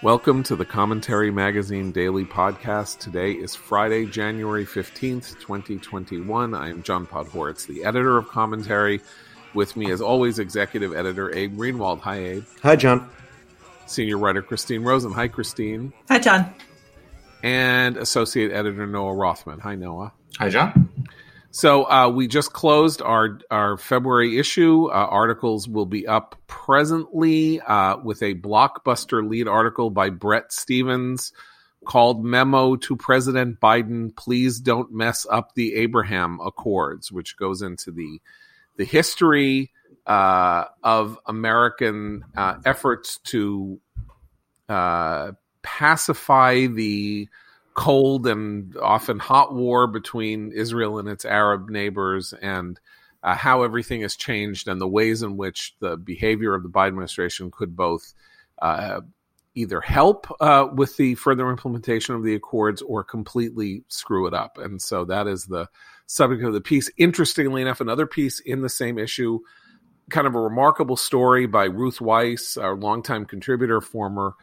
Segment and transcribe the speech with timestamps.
[0.00, 3.00] Welcome to the Commentary Magazine Daily Podcast.
[3.00, 6.54] Today is Friday, January 15th, 2021.
[6.54, 9.00] I am John Podhoretz, the editor of Commentary.
[9.54, 11.98] With me, as always, executive editor Abe Greenwald.
[12.02, 12.44] Hi, Abe.
[12.62, 13.10] Hi, John.
[13.86, 15.10] Senior writer Christine Rosen.
[15.10, 15.92] Hi, Christine.
[16.08, 16.54] Hi, John.
[17.42, 19.58] And associate editor Noah Rothman.
[19.58, 20.12] Hi, Noah.
[20.38, 20.87] Hi, John.
[21.50, 24.86] So uh, we just closed our our February issue.
[24.86, 31.32] Uh, articles will be up presently uh, with a blockbuster lead article by Brett Stevens
[31.86, 37.92] called "Memo to President Biden: Please don't mess up the Abraham Accords," which goes into
[37.92, 38.20] the
[38.76, 39.72] the history
[40.06, 43.80] uh, of American uh, efforts to
[44.68, 45.32] uh,
[45.62, 47.28] pacify the
[47.78, 52.80] cold and often hot war between Israel and its Arab neighbors and
[53.22, 56.88] uh, how everything has changed and the ways in which the behavior of the Biden
[56.88, 58.14] administration could both
[58.60, 59.00] uh,
[59.54, 64.58] either help uh, with the further implementation of the accords or completely screw it up.
[64.58, 65.68] And so that is the
[66.06, 66.90] subject of the piece.
[66.96, 69.38] Interestingly enough, another piece in the same issue,
[70.10, 74.34] kind of a remarkable story by Ruth Wisse, our longtime contributor, former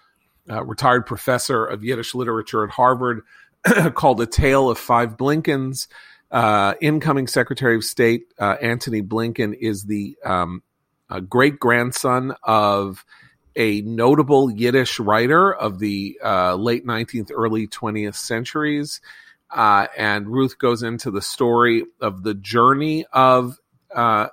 [0.49, 3.21] uh, retired professor of Yiddish literature at Harvard,
[3.93, 5.87] called A Tale of Five Blinkens.
[6.31, 10.63] Uh, incoming Secretary of State uh, Antony Blinken is the um,
[11.29, 13.05] great grandson of
[13.55, 18.99] a notable Yiddish writer of the uh, late 19th, early 20th centuries.
[19.49, 23.57] Uh, and Ruth goes into the story of the journey of
[23.95, 24.27] uh,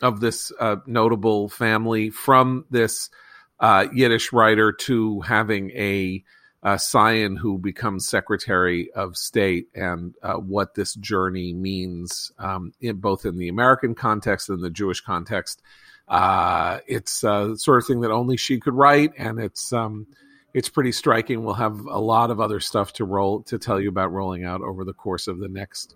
[0.00, 0.52] of this
[0.86, 3.10] notable family from this
[3.60, 6.22] uh, Yiddish writer to having a,
[6.62, 12.96] a scion who becomes Secretary of State and uh, what this journey means, um, in,
[12.96, 15.62] both in the American context and the Jewish context.
[16.06, 20.06] Uh, it's uh, the sort of thing that only she could write, and it's um,
[20.54, 21.44] it's pretty striking.
[21.44, 24.62] We'll have a lot of other stuff to roll to tell you about rolling out
[24.62, 25.94] over the course of the next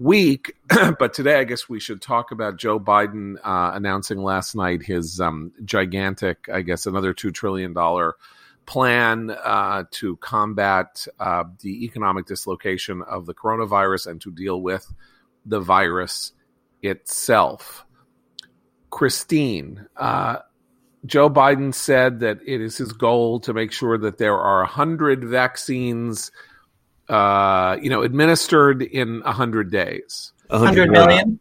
[0.00, 0.56] week.
[0.98, 5.20] but today, I guess we should talk about Joe Biden uh, announcing last night his
[5.20, 7.74] um, gigantic, I guess, another $2 trillion
[8.64, 14.90] plan uh, to combat uh, the economic dislocation of the coronavirus and to deal with
[15.44, 16.32] the virus
[16.82, 17.84] itself.
[18.88, 20.38] Christine, uh,
[21.04, 25.24] Joe Biden said that it is his goal to make sure that there are 100
[25.24, 26.30] vaccines
[27.10, 30.32] uh, you know, administered in 100 days.
[30.48, 31.38] 100 million?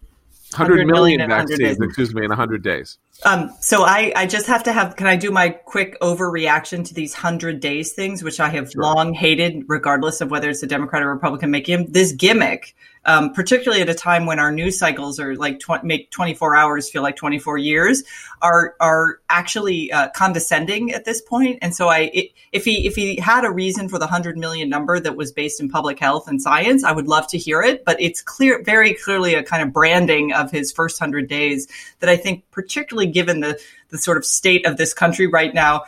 [0.52, 2.98] 100 million, million vaccines, excuse me, in 100 days.
[3.26, 6.94] Um, so I, I just have to have, can I do my quick overreaction to
[6.94, 8.82] these 100 days things, which I have sure.
[8.82, 11.92] long hated, regardless of whether it's a Democrat or Republican making?
[11.92, 12.76] This gimmick
[13.06, 16.90] um, particularly at a time when our news cycles are like tw- make 24 hours
[16.90, 18.04] feel like 24 years,
[18.42, 21.60] are are actually uh, condescending at this point.
[21.62, 24.70] And so, I it, if he if he had a reason for the 100 million
[24.70, 27.86] number that was based in public health and science, I would love to hear it.
[27.86, 31.68] But it's clear, very clearly, a kind of branding of his first 100 days
[32.00, 33.60] that I think, particularly given the
[33.90, 35.84] the sort of state of this country right now,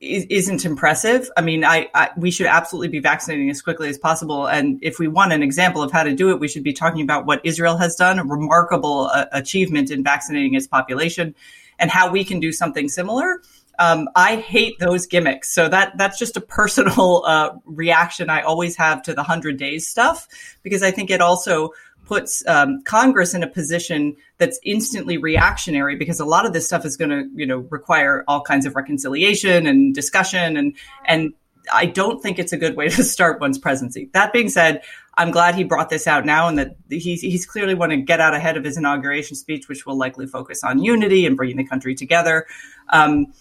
[0.00, 1.30] isn't impressive.
[1.36, 4.46] I mean, I, I, we should absolutely be vaccinating as quickly as possible.
[4.46, 7.00] And if we want an example of how to do it, we should be talking
[7.00, 11.34] about what Israel has done, a remarkable uh, achievement in vaccinating its population,
[11.78, 13.40] and how we can do something similar.
[13.78, 15.52] Um, I hate those gimmicks.
[15.54, 19.86] So that that's just a personal uh, reaction I always have to the hundred days
[19.86, 20.28] stuff
[20.62, 21.70] because I think it also
[22.06, 26.84] puts um, Congress in a position that's instantly reactionary because a lot of this stuff
[26.84, 30.74] is going to, you know, require all kinds of reconciliation and discussion, and
[31.04, 31.34] and
[31.72, 34.08] I don't think it's a good way to start one's presidency.
[34.12, 34.82] That being said,
[35.18, 38.20] I'm glad he brought this out now, and that he's he's clearly want to get
[38.20, 41.66] out ahead of his inauguration speech, which will likely focus on unity and bringing the
[41.66, 42.46] country together.
[42.90, 43.32] Um,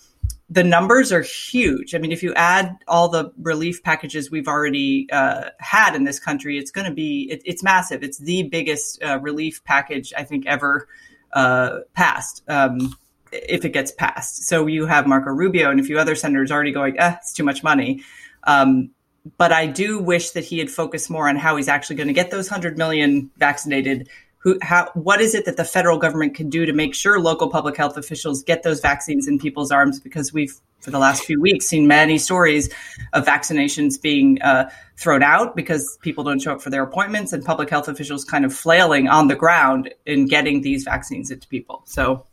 [0.50, 1.96] the numbers are huge.
[1.96, 6.20] I mean, if you add all the relief packages we've already uh, had in this
[6.20, 8.04] country, it's going to be it, it's massive.
[8.04, 10.88] It's the biggest uh, relief package I think ever
[11.34, 12.44] uh, passed.
[12.48, 12.96] Um,
[13.32, 16.72] if it gets passed, so you have Marco Rubio and a few other senators already
[16.72, 18.04] going, "Eh, it's too much money."
[18.44, 18.92] Um,
[19.38, 22.14] but I do wish that he had focused more on how he's actually going to
[22.14, 24.10] get those hundred million vaccinated
[24.46, 27.50] who, how, what is it that the federal government can do to make sure local
[27.50, 30.00] public health officials get those vaccines in people's arms?
[30.00, 32.70] Because we've, for the last few weeks, seen many stories
[33.12, 37.44] of vaccinations being uh, thrown out because people don't show up for their appointments and
[37.44, 41.82] public health officials kind of flailing on the ground in getting these vaccines into people.
[41.86, 42.28] So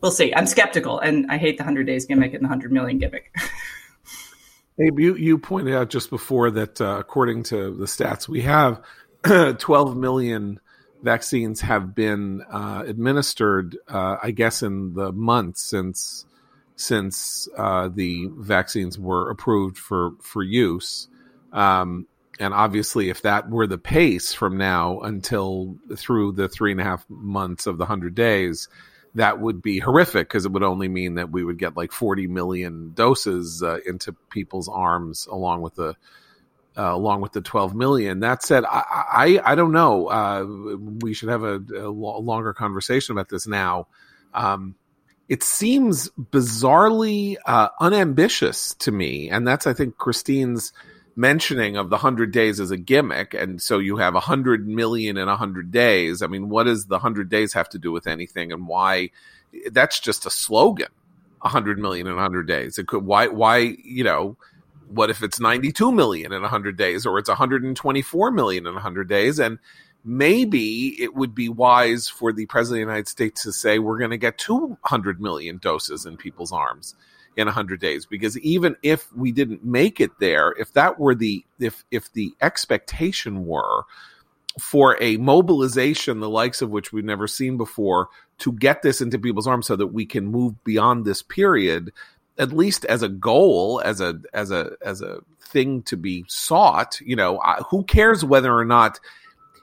[0.00, 0.34] we'll see.
[0.34, 3.32] I'm skeptical, and I hate the 100 days gimmick and the 100 million gimmick.
[4.80, 8.82] Abe, you, you pointed out just before that uh, according to the stats we have,
[9.58, 10.58] 12 million
[11.04, 16.26] vaccines have been uh, administered, uh, I guess, in the months since
[16.76, 21.08] since uh, the vaccines were approved for for use.
[21.52, 22.06] Um,
[22.40, 26.84] and obviously, if that were the pace from now until through the three and a
[26.84, 28.68] half months of the hundred days,
[29.14, 32.26] that would be horrific because it would only mean that we would get like 40
[32.26, 35.94] million doses uh, into people's arms along with the
[36.76, 38.20] uh, along with the 12 million.
[38.20, 38.82] That said, I
[39.44, 40.06] I, I don't know.
[40.06, 40.44] Uh,
[41.00, 43.86] we should have a, a, longer conversation about this now.
[44.32, 44.74] Um,
[45.28, 50.72] it seems bizarrely uh, unambitious to me, and that's I think Christine's
[51.16, 55.28] mentioning of the 100 days as a gimmick and so you have 100 million in
[55.28, 58.66] 100 days i mean what does the 100 days have to do with anything and
[58.66, 59.08] why
[59.70, 60.88] that's just a slogan
[61.40, 64.36] 100 million in 100 days it could why why you know
[64.94, 69.38] what if it's 92 million in 100 days or it's 124 million in 100 days?
[69.38, 69.58] And
[70.04, 73.98] maybe it would be wise for the president of the united states to say we're
[73.98, 76.94] going to get 200 million doses in people's arms
[77.36, 78.06] in 100 days.
[78.06, 82.32] Because even if we didn't make it there if that were the if if the
[82.42, 83.84] expectation were
[84.60, 88.08] for a mobilization the likes of which we've never seen before
[88.38, 91.92] to get this into people's arms so that we can move beyond this period
[92.38, 97.00] at least as a goal as a as a as a thing to be sought
[97.00, 97.38] you know
[97.70, 98.98] who cares whether or not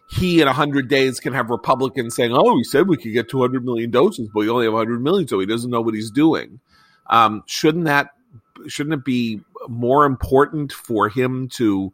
[0.09, 3.65] he in 100 days can have republicans saying oh he said we could get 200
[3.65, 6.59] million doses but we only have 100 million so he doesn't know what he's doing
[7.07, 8.11] um, shouldn't that
[8.67, 11.91] shouldn't it be more important for him to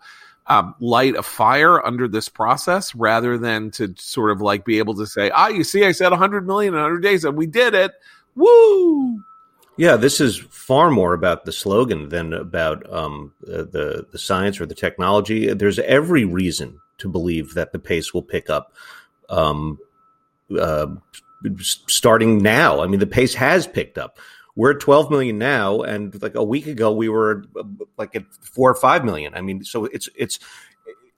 [0.48, 4.96] um, light a fire under this process rather than to sort of like be able
[4.96, 7.74] to say, ah, you see, I said 100 million in 100 days and we did
[7.74, 7.92] it.
[8.36, 9.22] Woo!
[9.78, 14.66] Yeah, this is far more about the slogan than about um, the the science or
[14.66, 15.54] the technology.
[15.54, 18.74] There's every reason to believe that the pace will pick up,
[19.30, 19.78] um,
[20.60, 20.88] uh,
[21.60, 22.82] starting now.
[22.82, 24.18] I mean, the pace has picked up
[24.58, 27.46] we're at 12 million now and like a week ago we were
[27.98, 30.40] like at 4 or 5 million i mean so it's it's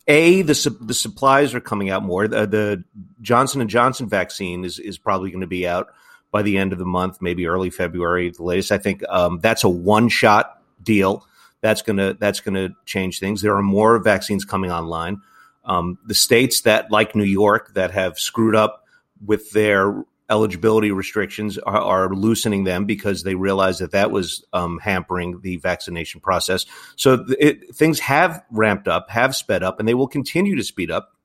[0.08, 2.84] a the the supplies are coming out more the, the
[3.22, 5.88] johnson and johnson vaccine is is probably going to be out
[6.32, 9.64] by the end of the month maybe early february the latest i think um, that's
[9.64, 11.26] a one shot deal
[11.62, 15.22] that's to that's to change things there are more vaccines coming online
[15.66, 18.86] um, the states that like new york that have screwed up
[19.26, 24.80] with their eligibility restrictions are, are, loosening them because they realize that that was um,
[24.80, 26.66] hampering the vaccination process.
[26.96, 30.92] So it, things have ramped up, have sped up, and they will continue to speed
[30.92, 31.16] up.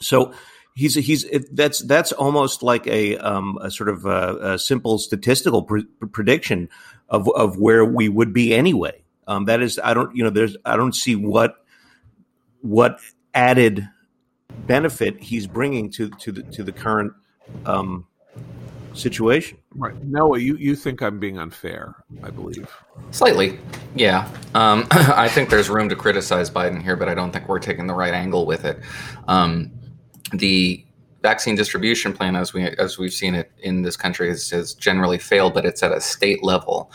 [0.00, 0.32] So
[0.74, 4.98] he's he's it, that's that's almost like a, um, a sort of a, a simple
[4.98, 6.68] statistical pre- prediction
[7.08, 9.02] of of where we would be anyway.
[9.26, 11.56] Um, that is, I don't you know, there's I don't see what
[12.60, 13.00] what
[13.34, 13.88] added
[14.66, 17.12] benefit he's bringing to to the to the current
[17.66, 18.06] um,
[18.94, 19.58] situation.
[19.74, 19.94] Right.
[20.04, 22.70] Noah, you, you think I'm being unfair, I believe.
[23.10, 23.58] Slightly,
[23.94, 24.28] yeah.
[24.54, 27.86] Um, I think there's room to criticize Biden here, but I don't think we're taking
[27.86, 28.80] the right angle with it.
[29.28, 29.70] Um,
[30.32, 30.84] the
[31.22, 35.18] vaccine distribution plan, as we as we've seen it in this country, has, has generally
[35.18, 36.90] failed, but it's at a state level.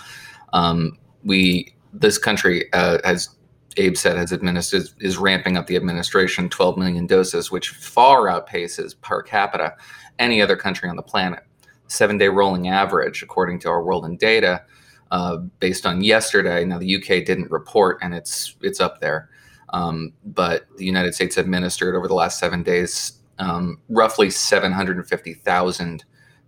[0.54, 3.30] Um, we this country, uh, as
[3.78, 9.00] Abe said, has administered is, ramping up the administration 12 million doses, which far outpaces
[9.02, 9.76] per capita
[10.20, 11.44] any other country on the planet
[11.88, 14.64] seven day rolling average, according to our World in Data,
[15.12, 16.66] uh, based on yesterday.
[16.66, 19.30] Now the UK didn't report, and it's it's up there,
[19.70, 24.98] um, but the United States administered over the last seven days um, roughly seven hundred
[24.98, 26.06] and fifty thousand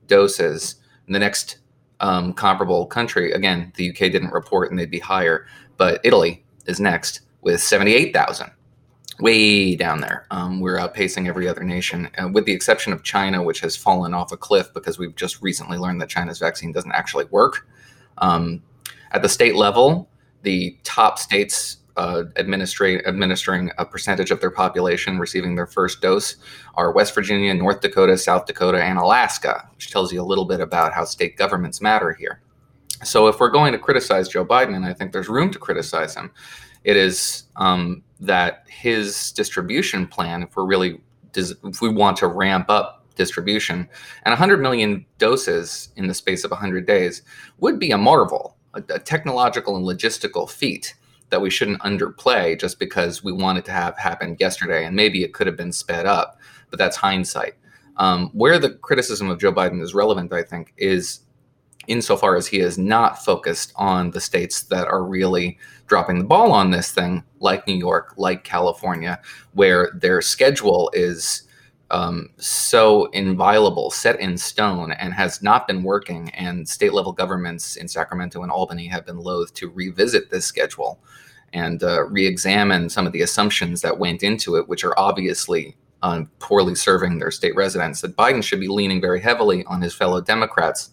[0.08, 0.76] doses.
[1.06, 1.60] And the next
[2.00, 6.80] um, comparable country, again, the UK didn't report, and they'd be higher, but Italy is
[6.80, 8.52] next with seventy eight thousand
[9.20, 10.26] way down there.
[10.32, 14.14] Um, we're outpacing every other nation, uh, with the exception of China, which has fallen
[14.14, 17.68] off a cliff because we've just recently learned that China's vaccine doesn't actually work.
[18.20, 18.62] Um,
[19.12, 20.10] at the state level,
[20.44, 26.38] the top states uh, administering a percentage of their population receiving their first dose
[26.76, 30.62] are West Virginia, North Dakota, South Dakota, and Alaska, which tells you a little bit
[30.62, 32.42] about how state governments matter here.
[33.04, 36.16] So, if we're going to criticize Joe Biden, and I think there's room to criticize
[36.16, 36.32] him,
[36.86, 41.02] it is um, that his distribution plan, if we're really
[41.36, 43.90] if we want to ramp up distribution,
[44.24, 47.24] and 100 million doses in the space of 100 days
[47.58, 50.96] would be a marvel, a, a technological and logistical feat
[51.30, 55.34] that we shouldn't underplay just because we wanted to have happened yesterday, and maybe it
[55.34, 57.56] could have been sped up, but that's hindsight.
[57.98, 61.22] Um, where the criticism of Joe Biden is relevant, I think, is
[61.88, 65.58] insofar as he is not focused on the states that are really
[65.88, 69.20] dropping the ball on this thing, like New York, like California,
[69.54, 71.44] where their schedule is
[71.92, 76.30] um, so inviolable, set in stone, and has not been working.
[76.32, 81.00] And state level governments in Sacramento and Albany have been loath to revisit this schedule
[81.54, 85.76] and uh, re examine some of the assumptions that went into it, which are obviously
[86.04, 88.02] uh, poorly serving their state residents.
[88.02, 90.92] That Biden should be leaning very heavily on his fellow Democrats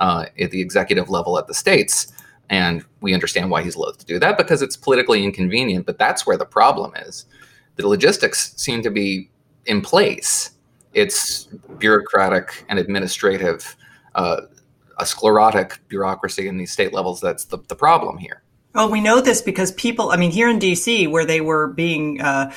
[0.00, 2.12] uh, at the executive level at the states.
[2.48, 5.84] And we understand why he's loath to do that because it's politically inconvenient.
[5.84, 7.26] But that's where the problem is.
[7.74, 9.30] The logistics seem to be
[9.66, 10.52] in place.
[10.94, 11.44] It's
[11.78, 13.76] bureaucratic and administrative,
[14.14, 14.42] uh,
[14.98, 18.42] a sclerotic bureaucracy in these state levels that's the, the problem here.
[18.76, 22.20] Well, we know this because people, I mean, here in DC, where they were being,
[22.20, 22.52] uh,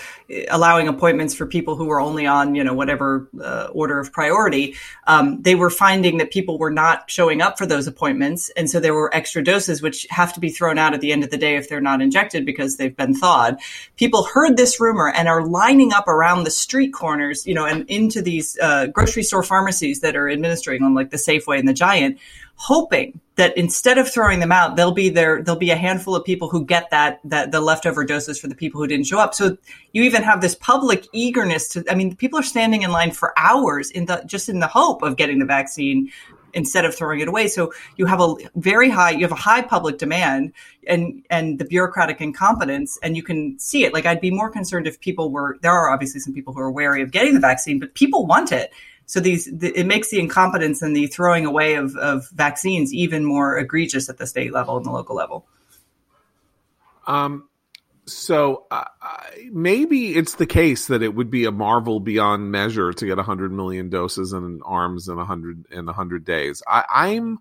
[0.49, 4.75] allowing appointments for people who were only on, you know, whatever uh, order of priority,
[5.07, 8.49] um, they were finding that people were not showing up for those appointments.
[8.57, 11.23] And so there were extra doses, which have to be thrown out at the end
[11.23, 13.57] of the day if they're not injected because they've been thawed.
[13.95, 17.89] People heard this rumor and are lining up around the street corners, you know, and
[17.89, 21.73] into these uh, grocery store pharmacies that are administering them, like the Safeway and the
[21.73, 22.17] Giant
[22.59, 26.25] hoping that instead of throwing them out, there'll be there there'll be a handful of
[26.25, 29.33] people who get that that the leftover doses for the people who didn't show up.
[29.33, 29.57] So
[29.93, 31.85] you even have this public eagerness to.
[31.89, 35.01] I mean, people are standing in line for hours in the just in the hope
[35.03, 36.11] of getting the vaccine
[36.53, 37.47] instead of throwing it away.
[37.47, 40.51] So you have a very high you have a high public demand
[40.85, 43.93] and and the bureaucratic incompetence and you can see it.
[43.93, 46.71] Like I'd be more concerned if people were there are obviously some people who are
[46.71, 48.73] wary of getting the vaccine, but people want it.
[49.09, 53.25] So these the, it makes the incompetence and the throwing away of, of vaccines even
[53.25, 55.47] more egregious at the state level and the local level.
[57.07, 57.49] Um,
[58.05, 58.83] so uh,
[59.51, 63.51] maybe it's the case that it would be a marvel beyond measure to get 100
[63.51, 66.61] million doses in arms in 100 in 100 days.
[66.67, 67.39] I, I'm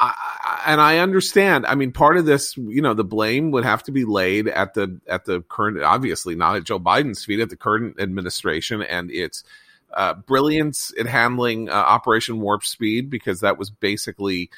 [0.00, 1.66] I, and I understand.
[1.66, 4.74] I mean, part of this, you know, the blame would have to be laid at
[4.74, 9.10] the at the current, obviously not at Joe Biden's feet, at the current administration and
[9.10, 9.42] its
[9.94, 14.50] uh, brilliance in handling uh, Operation Warp Speed because that was basically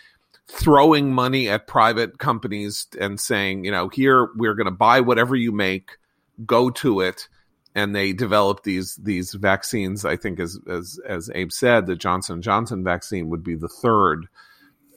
[0.46, 5.36] throwing money at private companies and saying, you know, here we're going to buy whatever
[5.36, 5.98] you make,
[6.44, 7.28] go to it,
[7.74, 10.04] and they developed these these vaccines.
[10.04, 14.26] I think, as as as Abe said, the Johnson Johnson vaccine would be the third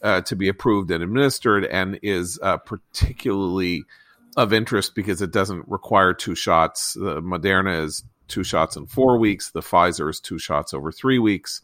[0.02, 3.84] uh, to be approved and administered, and is uh, particularly
[4.36, 6.94] of interest because it doesn't require two shots.
[6.94, 9.52] The Moderna is two shots in four weeks.
[9.52, 11.62] The Pfizer is two shots over three weeks.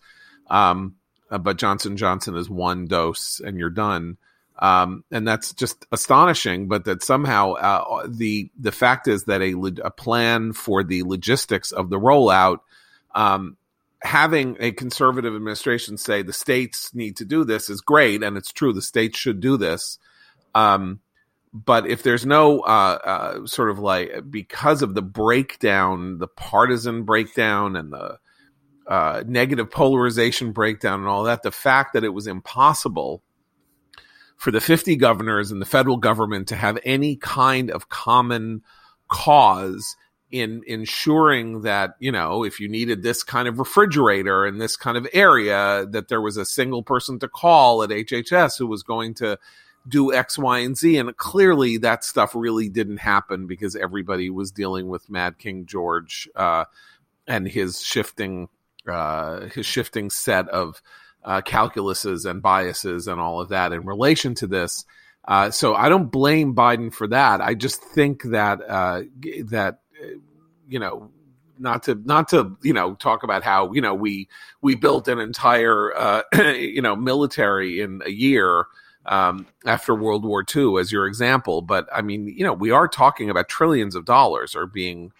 [0.50, 0.96] Um,
[1.32, 4.18] uh, but Johnson Johnson is one dose and you're done.
[4.58, 6.68] Um, and that's just astonishing.
[6.68, 11.72] But that somehow uh, the the fact is that a, a plan for the logistics
[11.72, 12.60] of the rollout,
[13.16, 13.58] um,
[14.02, 18.52] having a conservative administration say the states need to do this is great, and it's
[18.52, 18.74] true.
[18.74, 19.98] The states should do this.
[20.54, 21.00] Um,
[21.54, 27.04] but if there's no uh, uh, sort of like because of the breakdown, the partisan
[27.04, 28.18] breakdown, and the
[28.88, 33.24] uh, negative polarization breakdown, and all that, the fact that it was impossible
[34.36, 38.62] for the 50 governors and the federal government to have any kind of common
[39.10, 39.98] cause
[40.32, 44.96] in ensuring that you know if you needed this kind of refrigerator in this kind
[44.96, 49.16] of area that there was a single person to call at HHS who was going
[49.16, 49.40] to
[49.88, 50.98] do X, Y, and Z.
[50.98, 56.30] And clearly that stuff really didn't happen because everybody was dealing with Mad King George
[56.36, 56.66] uh,
[57.28, 58.50] and his shifting
[58.88, 60.82] uh, his shifting set of
[61.24, 64.86] uh, calculuses and biases and all of that in relation to this.
[65.26, 67.42] Uh, so I don't blame Biden for that.
[67.42, 69.04] I just think that uh,
[69.46, 69.80] that
[70.68, 71.12] you know
[71.60, 74.28] not to not to you know talk about how you know we
[74.62, 78.66] we built an entire uh, you know military in a year
[79.10, 81.62] um, after World War II as your example.
[81.62, 85.12] But I mean, you know, we are talking about trillions of dollars are being,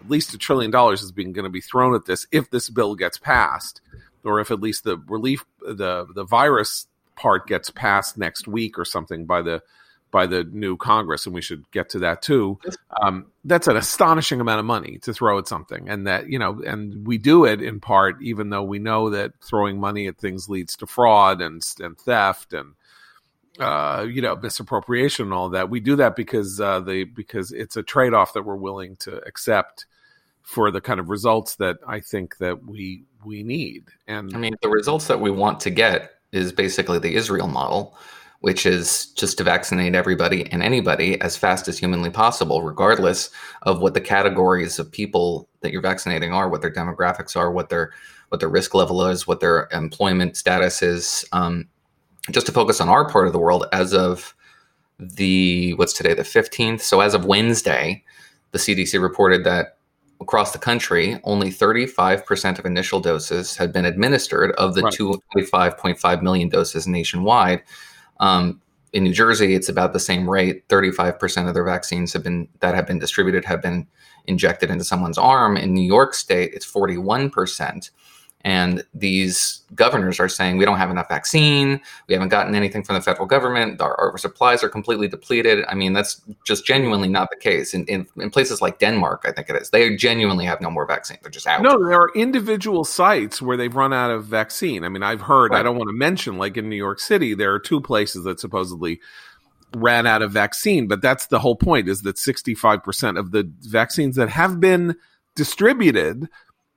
[0.00, 2.68] at least a trillion dollars is being going to be thrown at this if this
[2.68, 3.80] bill gets passed,
[4.24, 8.84] or if at least the relief, the the virus part gets passed next week or
[8.84, 9.62] something by the
[10.10, 12.58] by the new Congress, and we should get to that too.
[13.00, 16.60] Um, that's an astonishing amount of money to throw at something, and that you know,
[16.66, 20.48] and we do it in part, even though we know that throwing money at things
[20.48, 22.74] leads to fraud and and theft and
[23.58, 25.70] uh, you know misappropriation and all that.
[25.70, 29.86] We do that because uh, because it's a trade off that we're willing to accept
[30.42, 33.84] for the kind of results that I think that we we need.
[34.06, 37.96] And I mean, the results that we want to get is basically the Israel model,
[38.40, 43.30] which is just to vaccinate everybody and anybody as fast as humanly possible, regardless
[43.62, 47.68] of what the categories of people that you're vaccinating are, what their demographics are, what
[47.68, 47.92] their
[48.28, 51.24] what their risk level is, what their employment status is.
[51.32, 51.68] Um,
[52.30, 54.34] just to focus on our part of the world, as of
[54.98, 56.80] the what's today, the 15th.
[56.80, 58.04] So as of Wednesday,
[58.52, 59.78] the CDC reported that
[60.20, 64.92] across the country, only 35% of initial doses had been administered of the right.
[64.92, 67.62] 25.5 million doses nationwide.
[68.20, 68.60] Um,
[68.92, 70.68] in New Jersey, it's about the same rate.
[70.68, 73.86] 35% of their vaccines have been that have been distributed have been
[74.26, 75.56] injected into someone's arm.
[75.56, 77.90] In New York State, it's 41%.
[78.42, 81.80] And these governors are saying we don't have enough vaccine.
[82.08, 83.80] We haven't gotten anything from the federal government.
[83.82, 85.64] Our, our supplies are completely depleted.
[85.68, 87.74] I mean, that's just genuinely not the case.
[87.74, 90.86] In, in, in, places like Denmark, I think it is, they genuinely have no more
[90.86, 91.18] vaccine.
[91.22, 91.60] They're just out.
[91.60, 94.84] No, there are individual sites where they've run out of vaccine.
[94.84, 95.60] I mean, I've heard, right.
[95.60, 98.40] I don't want to mention, like in New York City, there are two places that
[98.40, 99.00] supposedly
[99.76, 100.88] ran out of vaccine.
[100.88, 104.96] But that's the whole point is that 65% of the vaccines that have been
[105.36, 106.28] distributed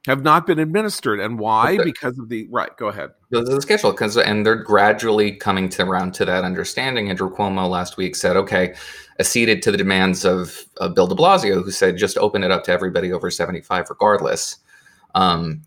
[0.05, 1.77] have not been administered and why?
[1.77, 3.11] Because of the right go ahead.
[3.29, 7.09] Because of the schedule because and they're gradually coming to around to that understanding.
[7.09, 8.75] Andrew cuomo last week said okay
[9.19, 12.63] acceded to the demands of, of bill de blasio who said just open it up
[12.65, 14.57] to everybody over 75 regardless
[15.15, 15.61] um,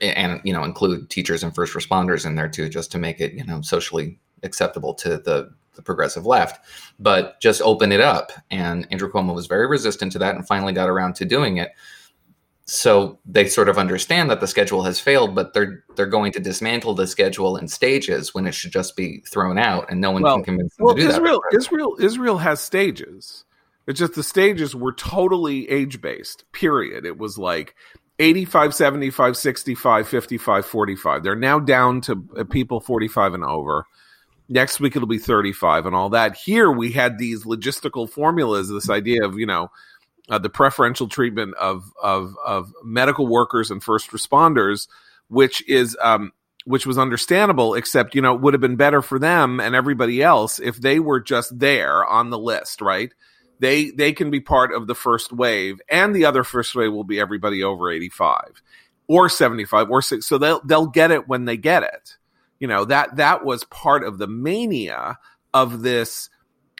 [0.00, 3.32] and you know include teachers and first responders in there too just to make it
[3.34, 6.66] you know socially acceptable to the the progressive left,
[6.98, 8.32] but just open it up.
[8.50, 11.70] And Andrew Cuomo was very resistant to that and finally got around to doing it
[12.70, 16.40] so they sort of understand that the schedule has failed, but they're they're going to
[16.40, 20.20] dismantle the schedule in stages when it should just be thrown out, and no one
[20.20, 21.56] well, can convince them well, to do Israel, that.
[21.56, 23.46] Israel, Israel has stages.
[23.86, 26.44] It's just the stages were totally age based.
[26.52, 27.06] Period.
[27.06, 27.74] It was like
[28.18, 31.22] 85, 75, 65, 55, 45.
[31.22, 33.86] They're now down to uh, people 45 and over.
[34.50, 36.36] Next week it'll be 35 and all that.
[36.36, 39.70] Here we had these logistical formulas, this idea of, you know,
[40.28, 44.88] uh, the preferential treatment of, of of medical workers and first responders,
[45.28, 46.32] which is um,
[46.64, 50.22] which was understandable, except you know it would have been better for them and everybody
[50.22, 53.12] else if they were just there on the list, right?
[53.60, 57.04] They they can be part of the first wave, and the other first wave will
[57.04, 58.62] be everybody over eighty five
[59.06, 60.26] or seventy five or six.
[60.26, 62.16] So they'll they'll get it when they get it.
[62.60, 65.18] You know that that was part of the mania
[65.54, 66.28] of this,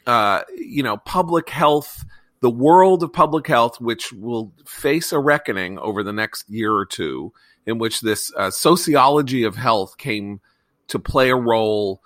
[0.07, 2.05] uh, you know, public health
[2.41, 6.87] the world of public health, which will face a reckoning over the next year or
[6.87, 7.33] two,
[7.67, 10.41] in which this uh, sociology of health came
[10.89, 12.01] to play a role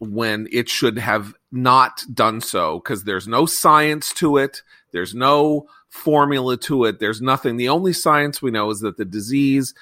[0.00, 5.66] when it should have not done so because there's no science to it, there's no
[5.88, 7.56] formula to it, there's nothing.
[7.56, 9.74] The only science we know is that the disease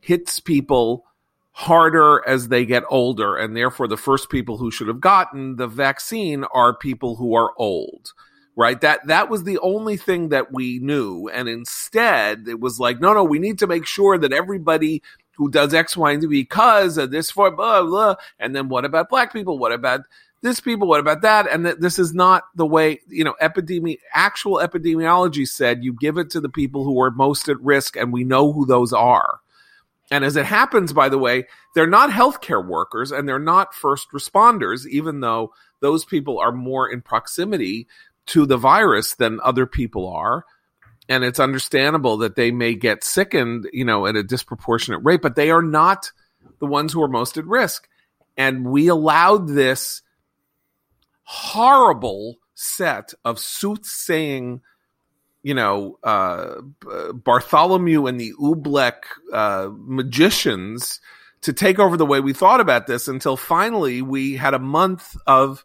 [0.00, 1.04] hits people
[1.52, 5.66] harder as they get older, and therefore the first people who should have gotten the
[5.66, 8.12] vaccine are people who are old
[8.56, 8.80] right?
[8.80, 11.28] That that was the only thing that we knew.
[11.28, 15.02] And instead it was like no no we need to make sure that everybody
[15.36, 18.84] who does x y and z because of this for blah blah and then what
[18.84, 19.58] about black people?
[19.58, 20.00] What about
[20.42, 20.88] this people?
[20.88, 21.50] What about that?
[21.50, 26.18] And that this is not the way you know epidemi actual epidemiology said you give
[26.18, 29.40] it to the people who are most at risk and we know who those are.
[30.12, 34.10] And as it happens by the way they're not healthcare workers and they're not first
[34.12, 37.86] responders even though those people are more in proximity
[38.30, 40.44] to the virus than other people are.
[41.08, 45.36] And it's understandable that they may get sickened you know at a disproportionate rate but
[45.36, 46.12] they are not
[46.58, 47.88] the ones who are most at risk.
[48.36, 50.02] And we allowed this
[51.24, 54.60] horrible set of soothsaying
[55.42, 56.60] you know uh,
[57.14, 61.00] bartholomew and the oobleck uh, magicians
[61.42, 65.16] to take over the way we thought about this until finally we had a month
[65.26, 65.64] of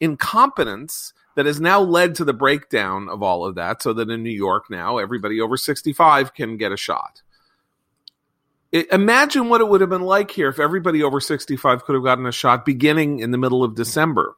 [0.00, 4.22] incompetence that has now led to the breakdown of all of that so that in
[4.22, 7.22] New York now everybody over 65 can get a shot.
[8.70, 12.04] It, imagine what it would have been like here if everybody over 65 could have
[12.04, 14.34] gotten a shot beginning in the middle of December.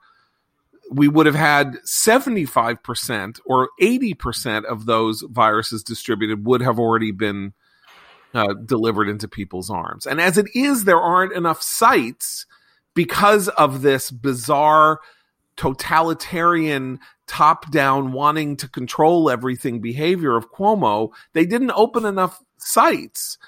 [0.91, 7.55] We would have had 75% or 80% of those viruses distributed would have already been
[8.35, 10.07] uh, delivered into people's arms.
[10.07, 12.47] And as it is, there aren't enough sites
[12.95, 15.01] because of this bizarre
[15.57, 23.39] totalitarian top down wanting to control everything behavior of Cuomo, they didn't open enough sites.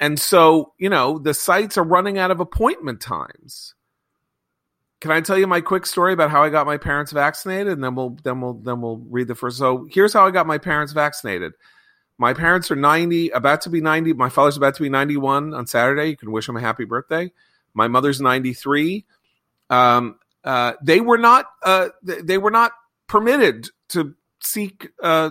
[0.00, 3.74] And so, you know, the sites are running out of appointment times.
[5.00, 7.84] Can I tell you my quick story about how I got my parents vaccinated and
[7.84, 10.58] then we'll then we'll then we'll read the first so here's how I got my
[10.58, 11.52] parents vaccinated.
[12.20, 14.14] My parents are 90, about to be 90.
[14.14, 16.10] My father's about to be 91 on Saturday.
[16.10, 17.30] You can wish him a happy birthday.
[17.74, 19.04] My mother's 93.
[19.70, 22.72] Um, uh, they were not uh, they were not
[23.06, 25.30] permitted to seek uh,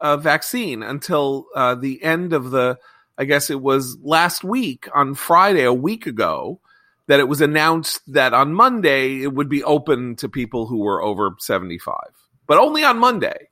[0.00, 2.78] a vaccine until uh, the end of the.
[3.18, 6.60] I guess it was last week on Friday, a week ago,
[7.06, 11.02] that it was announced that on Monday it would be open to people who were
[11.02, 12.12] over seventy five,
[12.46, 13.48] but only on Monday.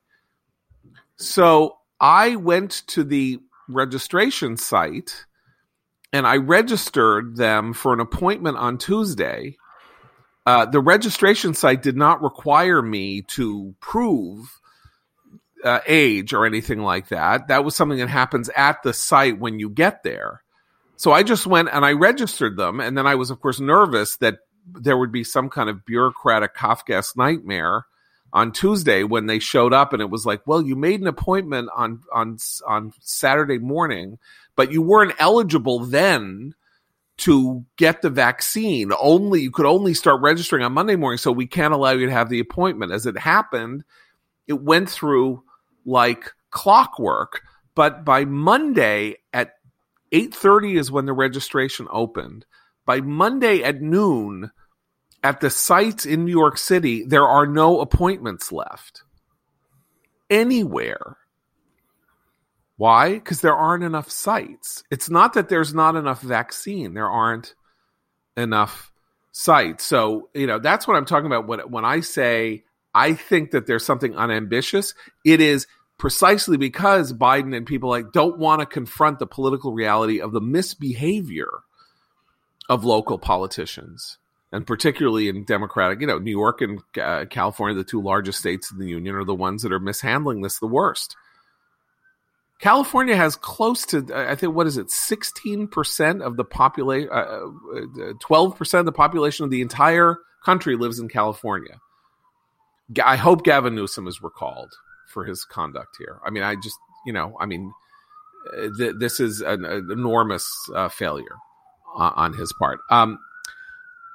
[1.17, 5.25] So I went to the registration site
[6.13, 9.57] and I registered them for an appointment on Tuesday.
[10.47, 14.61] Uh, the registration site did not require me to prove
[15.65, 17.49] uh, age or anything like that.
[17.49, 20.43] That was something that happens at the site when you get there.
[20.97, 22.81] So I just went and I registered them.
[22.81, 26.55] And then I was, of course, nervous that there would be some kind of bureaucratic
[26.55, 27.87] Kafkaesque nightmare
[28.33, 31.71] on Tuesday when they showed up and it was like, well, you made an appointment
[31.75, 34.19] on on on Saturday morning,
[34.57, 36.55] but you weren't eligible then
[37.17, 38.93] to get the vaccine.
[38.99, 42.13] Only you could only start registering on Monday morning, so we can't allow you to
[42.13, 42.93] have the appointment.
[42.93, 43.85] As it happened,
[44.47, 45.43] it went through
[45.87, 47.43] like clockwork,
[47.75, 49.55] but by Monday at
[50.13, 52.47] 8:30 is when the registration opened.
[52.87, 54.51] By Monday at noon,
[55.23, 59.03] at the sites in New York City, there are no appointments left
[60.29, 61.17] anywhere.
[62.77, 63.15] Why?
[63.15, 64.83] Because there aren't enough sites.
[64.91, 67.55] It's not that there's not enough vaccine, there aren't
[68.37, 68.93] enough
[69.33, 69.85] sites.
[69.85, 73.67] So, you know, that's what I'm talking about when, when I say I think that
[73.67, 74.95] there's something unambitious.
[75.25, 75.67] It is
[75.99, 80.41] precisely because Biden and people like don't want to confront the political reality of the
[80.41, 81.51] misbehavior
[82.69, 84.19] of local politicians
[84.55, 88.71] and particularly in Democratic, you know, New York and uh, California, the two largest states
[88.71, 91.17] in the union, are the ones that are mishandling this the worst.
[92.61, 97.47] California has close to, I think, what is it, 16% of the population, uh,
[98.25, 101.81] 12% uh, of the population of the entire country lives in California.
[103.03, 104.73] I hope Gavin Newsom is recalled
[105.09, 106.21] for his conduct here.
[106.25, 107.73] I mean, I just, you know, I mean,
[108.57, 111.37] uh, th- this is an, an enormous uh, failure
[111.97, 112.81] uh, on his part.
[112.91, 113.19] Um,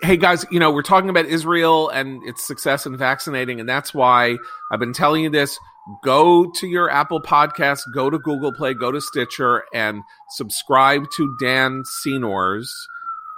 [0.02, 3.94] hey guys, you know, we're talking about Israel and its success in vaccinating, and that's
[3.94, 4.38] why
[4.72, 5.58] I've been telling you this.
[6.04, 11.36] Go to your Apple Podcast, go to Google Play, go to Stitcher, and subscribe to
[11.40, 12.88] Dan Senor's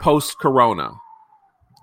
[0.01, 0.91] Post Corona,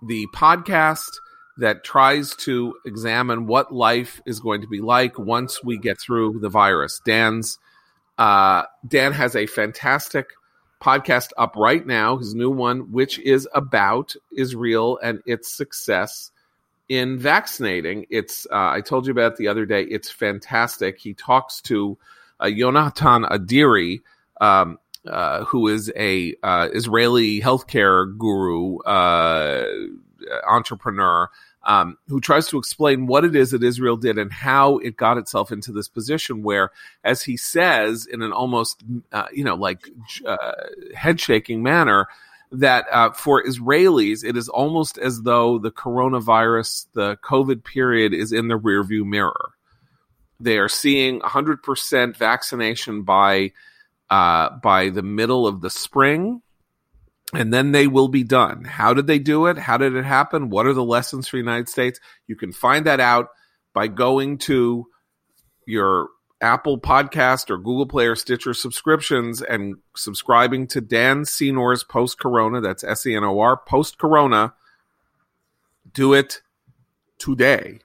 [0.06, 1.10] the podcast
[1.56, 6.38] that tries to examine what life is going to be like once we get through
[6.40, 7.00] the virus.
[7.04, 7.58] Dan's
[8.16, 10.26] uh, Dan has a fantastic
[10.80, 16.30] podcast up right now, his new one, which is about Israel and its success
[16.88, 18.06] in vaccinating.
[18.10, 19.82] It's uh, I told you about it the other day.
[19.82, 20.98] It's fantastic.
[20.98, 21.98] He talks to
[22.40, 24.00] uh, Yonatan Adiri,
[24.40, 29.66] um, uh, who is a uh, Israeli healthcare guru, uh,
[30.48, 31.30] entrepreneur
[31.64, 35.18] um, who tries to explain what it is that Israel did and how it got
[35.18, 36.70] itself into this position where,
[37.04, 39.88] as he says in an almost, uh, you know, like
[40.24, 40.52] uh,
[40.94, 42.06] head shaking manner,
[42.50, 48.32] that uh, for Israelis, it is almost as though the coronavirus, the COVID period is
[48.32, 49.50] in the rearview mirror.
[50.40, 53.52] They are seeing 100% vaccination by
[54.10, 56.40] uh, by the middle of the spring
[57.34, 58.64] and then they will be done.
[58.64, 59.58] How did they do it?
[59.58, 60.50] How did it happen?
[60.50, 62.00] What are the lessons for the United States?
[62.26, 63.28] You can find that out
[63.74, 64.86] by going to
[65.66, 66.08] your
[66.40, 72.60] Apple Podcast or Google Play or Stitcher subscriptions and subscribing to Dan Senor's Post Corona.
[72.60, 74.54] That's S E N O R Post Corona.
[75.92, 76.40] Do it
[77.18, 77.80] today.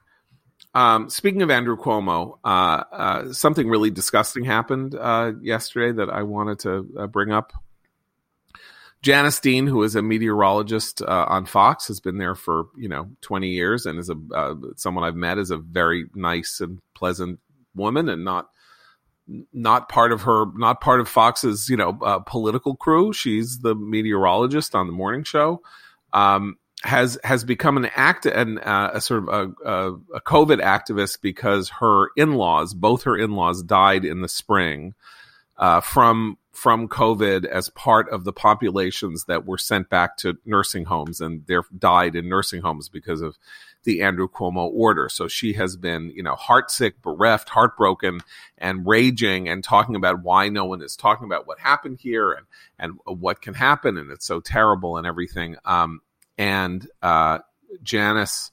[0.75, 6.23] Um, speaking of Andrew Cuomo, uh, uh, something really disgusting happened uh, yesterday that I
[6.23, 7.53] wanted to uh, bring up.
[9.03, 13.09] Janice Dean, who is a meteorologist uh, on Fox, has been there for you know
[13.21, 17.39] twenty years, and is a uh, someone I've met is a very nice and pleasant
[17.75, 18.47] woman, and not
[19.51, 23.11] not part of her not part of Fox's you know uh, political crew.
[23.11, 25.61] She's the meteorologist on the morning show.
[26.13, 30.61] Um, has has become an act and uh, a sort of a, a, a COVID
[30.61, 34.93] activist because her in laws, both her in laws, died in the spring
[35.57, 40.85] uh, from from COVID as part of the populations that were sent back to nursing
[40.85, 43.37] homes and they died in nursing homes because of
[43.83, 45.09] the Andrew Cuomo order.
[45.09, 48.21] So she has been, you know, heartsick, bereft, heartbroken,
[48.57, 52.45] and raging and talking about why no one is talking about what happened here and
[52.79, 55.57] and what can happen and it's so terrible and everything.
[55.65, 56.01] Um,
[56.37, 57.39] and uh,
[57.81, 58.51] Janice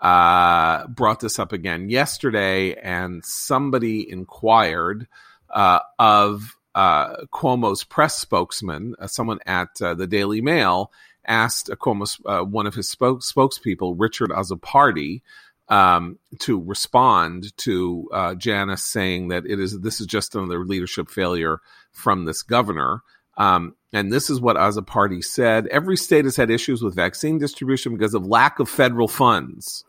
[0.00, 5.06] uh, brought this up again yesterday, and somebody inquired
[5.50, 10.92] uh, of uh, Cuomo's press spokesman, uh, someone at uh, the Daily Mail,
[11.26, 15.22] asked Cuomo's uh, one of his spoke, spokespeople, Richard Azzopardi,
[15.68, 21.08] um, to respond to uh, Janice saying that it is this is just another leadership
[21.08, 21.60] failure
[21.92, 23.02] from this governor.
[23.36, 27.96] Um, and this is what Azzopardi said: Every state has had issues with vaccine distribution
[27.96, 29.84] because of lack of federal funds.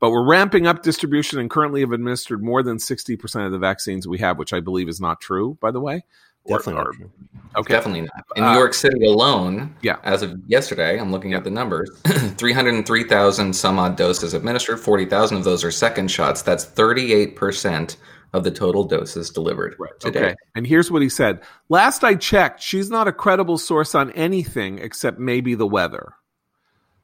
[0.00, 4.08] But we're ramping up distribution and currently have administered more than 60% of the vaccines
[4.08, 6.04] we have, which I believe is not true, by the way.
[6.46, 7.10] Definitely or, not true.
[7.56, 7.74] Okay.
[7.74, 8.24] Definitely not.
[8.34, 9.96] In New uh, York City alone, yeah.
[10.02, 15.44] as of yesterday, I'm looking at the numbers 303,000 some odd doses administered, 40,000 of
[15.44, 16.40] those are second shots.
[16.40, 17.96] That's 38%
[18.32, 19.98] of the total doses delivered right.
[19.98, 20.20] today.
[20.20, 20.34] Okay.
[20.54, 24.78] And here's what he said Last I checked, she's not a credible source on anything
[24.78, 26.14] except maybe the weather.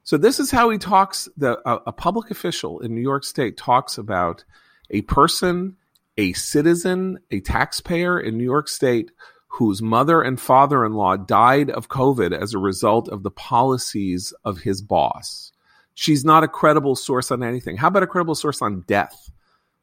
[0.07, 1.27] So this is how he talks.
[1.35, 4.45] The a, a public official in New York State talks about
[4.89, 5.75] a person,
[6.15, 9.11] a citizen, a taxpayer in New York State
[9.49, 14.81] whose mother and father-in-law died of COVID as a result of the policies of his
[14.81, 15.51] boss.
[15.93, 17.75] She's not a credible source on anything.
[17.75, 19.29] How about a credible source on death?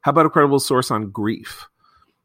[0.01, 1.69] How about a credible source on grief?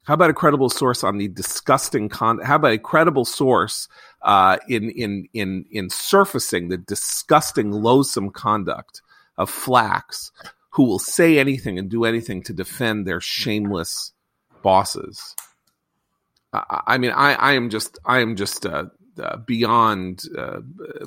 [0.10, 2.40] How about a credible source on the disgusting con?
[2.40, 3.88] How about a credible source
[4.24, 9.04] uh, in in in in surfacing the disgusting, loathsome conduct
[9.38, 10.32] of Flacks,
[10.72, 14.12] who will say anything and do anything to defend their shameless
[14.64, 15.36] bosses.
[16.54, 18.86] I, I mean, I, I am just I am just uh,
[19.20, 20.62] uh, beyond uh,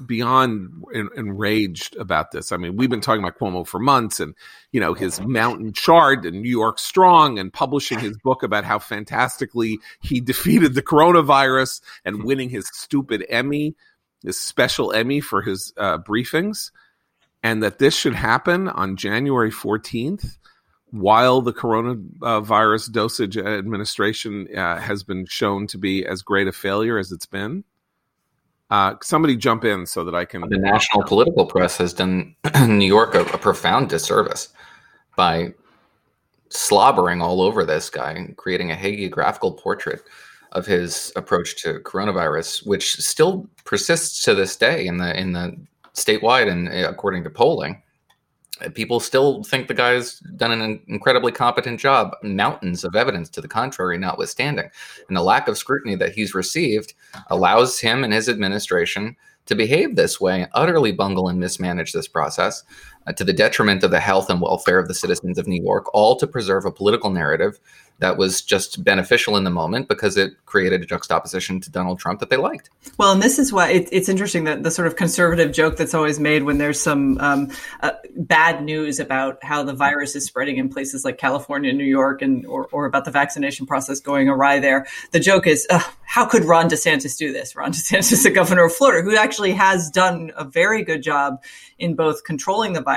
[0.06, 2.52] beyond en- enraged about this.
[2.52, 4.34] I mean, we've been talking about Cuomo for months, and
[4.70, 8.78] you know his mountain chart and New York Strong, and publishing his book about how
[8.78, 13.74] fantastically he defeated the coronavirus and winning his stupid Emmy,
[14.22, 16.70] his special Emmy for his uh, briefings,
[17.42, 20.38] and that this should happen on January fourteenth
[20.92, 26.98] while the coronavirus dosage administration uh, has been shown to be as great a failure
[26.98, 27.64] as it's been.
[28.72, 30.40] Uh, somebody jump in so that I can.
[30.48, 32.34] The national political press has done
[32.66, 34.48] New York a, a, profound disservice
[35.14, 35.52] by
[36.48, 40.00] slobbering all over this guy and creating a hagiographical portrait
[40.52, 45.54] of his approach to coronavirus, which still persists to this day in the in the
[45.92, 47.82] statewide and uh, according to polling
[48.74, 53.48] people still think the guy's done an incredibly competent job, mountains of evidence to the
[53.48, 54.68] contrary notwithstanding.
[55.08, 56.94] And the lack of scrutiny that he's received
[57.28, 62.62] allows him and his administration to behave this way, utterly bungle and mismanage this process
[63.06, 65.92] uh, to the detriment of the health and welfare of the citizens of New York,
[65.94, 67.58] all to preserve a political narrative
[68.02, 72.18] that was just beneficial in the moment because it created a juxtaposition to Donald Trump
[72.18, 72.68] that they liked.
[72.98, 75.94] Well, and this is why it, it's interesting that the sort of conservative joke that's
[75.94, 80.56] always made when there's some um, uh, bad news about how the virus is spreading
[80.56, 84.58] in places like California, New York, and or, or about the vaccination process going awry
[84.58, 84.86] there.
[85.12, 87.54] The joke is, uh, how could Ron DeSantis do this?
[87.54, 91.42] Ron DeSantis, the governor of Florida, who actually has done a very good job
[91.78, 92.91] in both controlling the virus,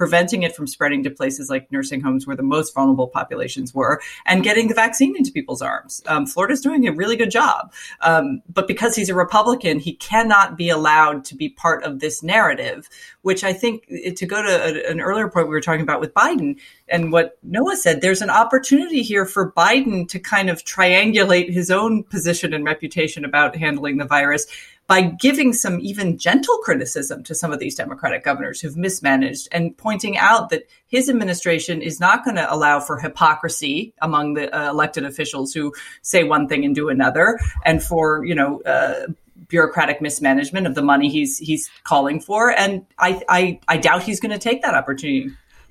[0.00, 4.00] preventing it from spreading to places like nursing homes where the most vulnerable populations were,
[4.24, 6.02] and getting the vaccine into people's arms.
[6.06, 7.70] Um, Florida's doing a really good job.
[8.00, 12.22] Um, but because he's a Republican, he cannot be allowed to be part of this
[12.22, 12.88] narrative,
[13.20, 16.14] which I think, to go to a, an earlier point we were talking about with
[16.14, 21.50] Biden and what Noah said, there's an opportunity here for Biden to kind of triangulate
[21.50, 24.46] his own position and reputation about handling the virus
[24.90, 29.78] by giving some even gentle criticism to some of these Democratic governors who've mismanaged and
[29.78, 34.68] pointing out that his administration is not going to allow for hypocrisy among the uh,
[34.68, 35.72] elected officials who
[36.02, 38.60] say one thing and do another, and for you know.
[38.62, 39.06] Uh,
[39.48, 44.20] bureaucratic mismanagement of the money he's he's calling for, and I I, I doubt he's
[44.20, 45.30] going to take that opportunity.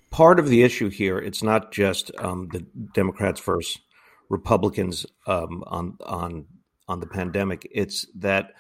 [0.10, 3.80] Part of the issue here, it's not just um, the Democrats versus
[4.28, 6.46] Republicans um, on on
[6.88, 7.68] on the pandemic.
[7.72, 8.54] It's that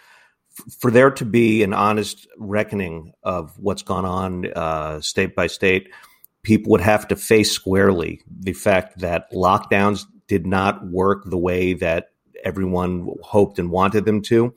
[0.79, 5.89] for there to be an honest reckoning of what's gone on uh, state by state,
[6.43, 11.73] people would have to face squarely the fact that lockdowns did not work the way
[11.73, 12.11] that
[12.43, 14.53] everyone hoped and wanted them to.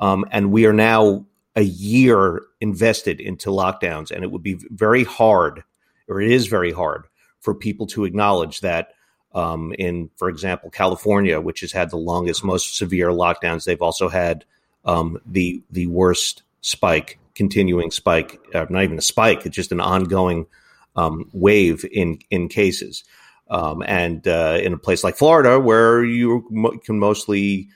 [0.00, 5.04] Um, and we are now a year invested into lockdowns, and it would be very
[5.04, 5.64] hard,
[6.08, 7.06] or it is very hard,
[7.40, 8.88] for people to acknowledge that.
[9.34, 14.08] Um, in, for example, California, which has had the longest, most severe lockdowns, they've also
[14.08, 14.46] had
[14.88, 19.80] um, the the worst spike, continuing spike, uh, not even a spike, it's just an
[19.80, 20.46] ongoing
[20.96, 23.04] um, wave in in cases.
[23.50, 27.68] Um, and uh, in a place like Florida, where you mo- can mostly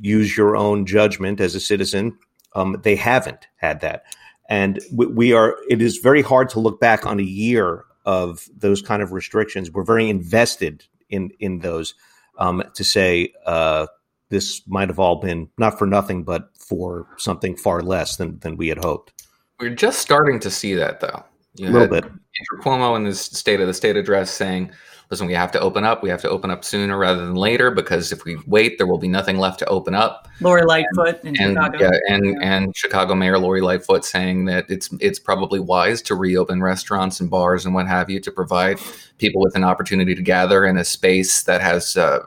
[0.00, 2.18] use your own judgment as a citizen,
[2.56, 4.02] um, they haven't had that.
[4.48, 5.56] And we, we are.
[5.68, 9.70] It is very hard to look back on a year of those kind of restrictions.
[9.70, 11.94] We're very invested in in those
[12.38, 13.86] um, to say uh,
[14.32, 18.56] this might have all been not for nothing, but for something far less than, than
[18.56, 19.12] we had hoped.
[19.60, 21.22] We're just starting to see that, though.
[21.54, 22.04] You a little bit.
[22.04, 24.72] Andrew Cuomo in his State of the State address saying,
[25.10, 26.02] listen, we have to open up.
[26.02, 28.98] We have to open up sooner rather than later because if we wait, there will
[28.98, 30.26] be nothing left to open up.
[30.40, 31.78] Lori Lightfoot in and, Chicago.
[31.78, 36.62] Yeah, and and Chicago Mayor Lori Lightfoot saying that it's it's probably wise to reopen
[36.62, 38.80] restaurants and bars and what have you to provide
[39.22, 42.18] people with an opportunity to gather in a space that has uh,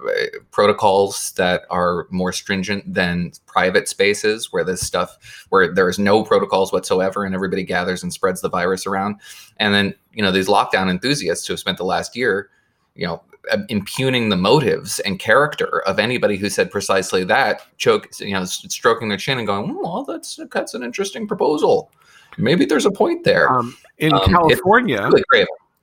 [0.52, 6.24] protocols that are more stringent than private spaces where this stuff where there is no
[6.24, 9.18] protocols whatsoever and everybody gathers and spreads the virus around.
[9.58, 12.50] And then you know these lockdown enthusiasts who have spent the last year
[12.96, 13.22] you know
[13.68, 19.10] impugning the motives and character of anybody who said precisely that choke you know stroking
[19.10, 21.92] their chin and going well that's that's an interesting proposal.
[22.38, 23.50] Maybe there's a point there.
[23.52, 25.24] Um, in um, california really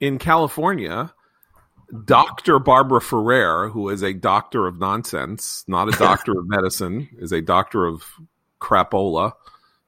[0.02, 1.12] in california
[2.04, 7.32] dr barbara ferrer who is a doctor of nonsense not a doctor of medicine is
[7.32, 8.04] a doctor of
[8.60, 9.32] crapola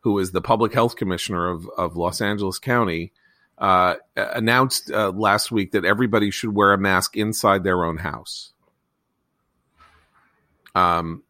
[0.01, 3.13] who is the public health commissioner of, of los angeles county
[3.59, 8.53] uh, announced uh, last week that everybody should wear a mask inside their own house.
[10.75, 11.23] Um,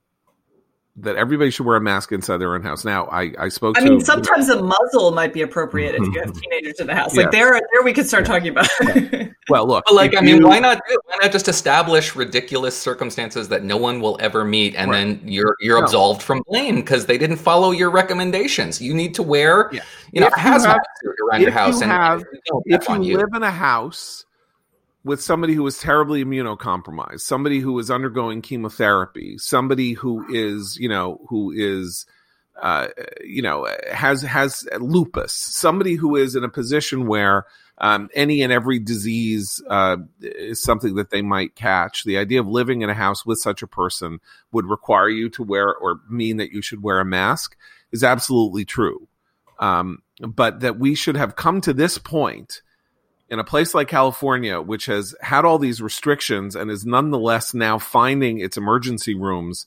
[0.96, 2.84] that everybody should wear a mask inside their own house.
[2.84, 3.76] Now, I, I spoke.
[3.76, 6.94] I to, mean, sometimes a muzzle might be appropriate if you have teenagers in the
[6.94, 7.16] house.
[7.16, 8.68] Like there, there we could start talking about.
[9.48, 10.80] well, look, but like I mean, why not?
[11.06, 15.04] Why not just establish ridiculous circumstances that no one will ever meet, and right.
[15.04, 15.84] then you're you're no.
[15.84, 18.80] absolved from blame because they didn't follow your recommendations.
[18.80, 19.82] You need to wear, yeah.
[20.12, 22.24] you know, hazmat suit around your house, you and have,
[22.66, 24.26] if you, you live in a house
[25.04, 30.88] with somebody who is terribly immunocompromised, somebody who is undergoing chemotherapy, somebody who is, you
[30.88, 32.06] know, who is,
[32.60, 32.88] uh,
[33.22, 37.44] you know, has has lupus, somebody who is in a position where
[37.78, 42.04] um, any and every disease uh, is something that they might catch.
[42.04, 44.20] The idea of living in a house with such a person
[44.52, 47.56] would require you to wear or mean that you should wear a mask
[47.92, 49.08] is absolutely true.
[49.58, 52.62] Um, but that we should have come to this point
[53.34, 57.80] in a place like California, which has had all these restrictions and is nonetheless now
[57.80, 59.66] finding its emergency rooms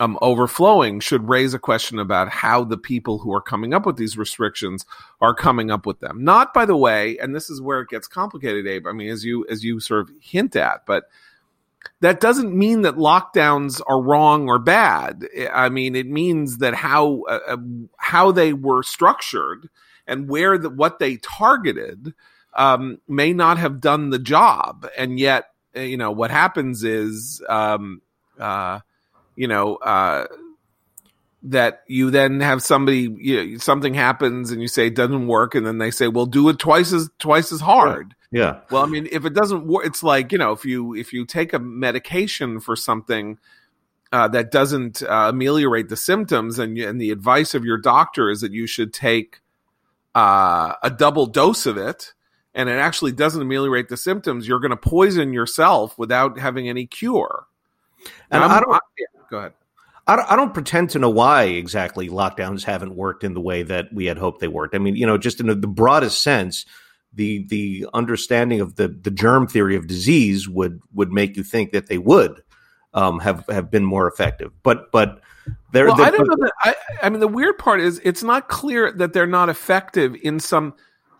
[0.00, 3.98] um, overflowing, should raise a question about how the people who are coming up with
[3.98, 4.86] these restrictions
[5.20, 6.24] are coming up with them.
[6.24, 8.86] Not, by the way, and this is where it gets complicated, Abe.
[8.86, 11.04] I mean, as you as you sort of hint at, but
[12.00, 15.28] that doesn't mean that lockdowns are wrong or bad.
[15.52, 17.56] I mean, it means that how uh, uh
[17.98, 19.68] how they were structured
[20.06, 22.14] and where the, what they targeted
[22.54, 27.42] um, may not have done the job, and yet uh, you know what happens is
[27.48, 28.00] um,
[28.38, 28.80] uh,
[29.36, 30.26] you know uh,
[31.42, 35.54] that you then have somebody you know, something happens and you say it doesn't work,
[35.54, 38.60] and then they say, "Well, do it twice as twice as hard." Yeah.
[38.70, 41.24] Well, I mean, if it doesn't work, it's like you know, if you if you
[41.26, 43.38] take a medication for something.
[44.12, 48.42] Uh, that doesn't uh, ameliorate the symptoms, and, and the advice of your doctor is
[48.42, 49.40] that you should take
[50.14, 52.13] uh, a double dose of it
[52.54, 56.86] and it actually doesn't ameliorate the symptoms, you're going to poison yourself without having any
[56.86, 57.46] cure.
[58.30, 59.52] And I don't, I, yeah, go ahead.
[60.06, 63.62] I don't, I don't pretend to know why exactly lockdowns haven't worked in the way
[63.62, 64.74] that we had hoped they worked.
[64.74, 66.66] I mean, you know, just in the broadest sense,
[67.14, 71.72] the the understanding of the the germ theory of disease would would make you think
[71.72, 72.42] that they would
[72.92, 74.52] um, have have been more effective.
[74.62, 75.20] But but
[75.72, 76.52] there, well, I don't know that.
[76.62, 80.38] I, I mean, the weird part is it's not clear that they're not effective in
[80.38, 80.74] some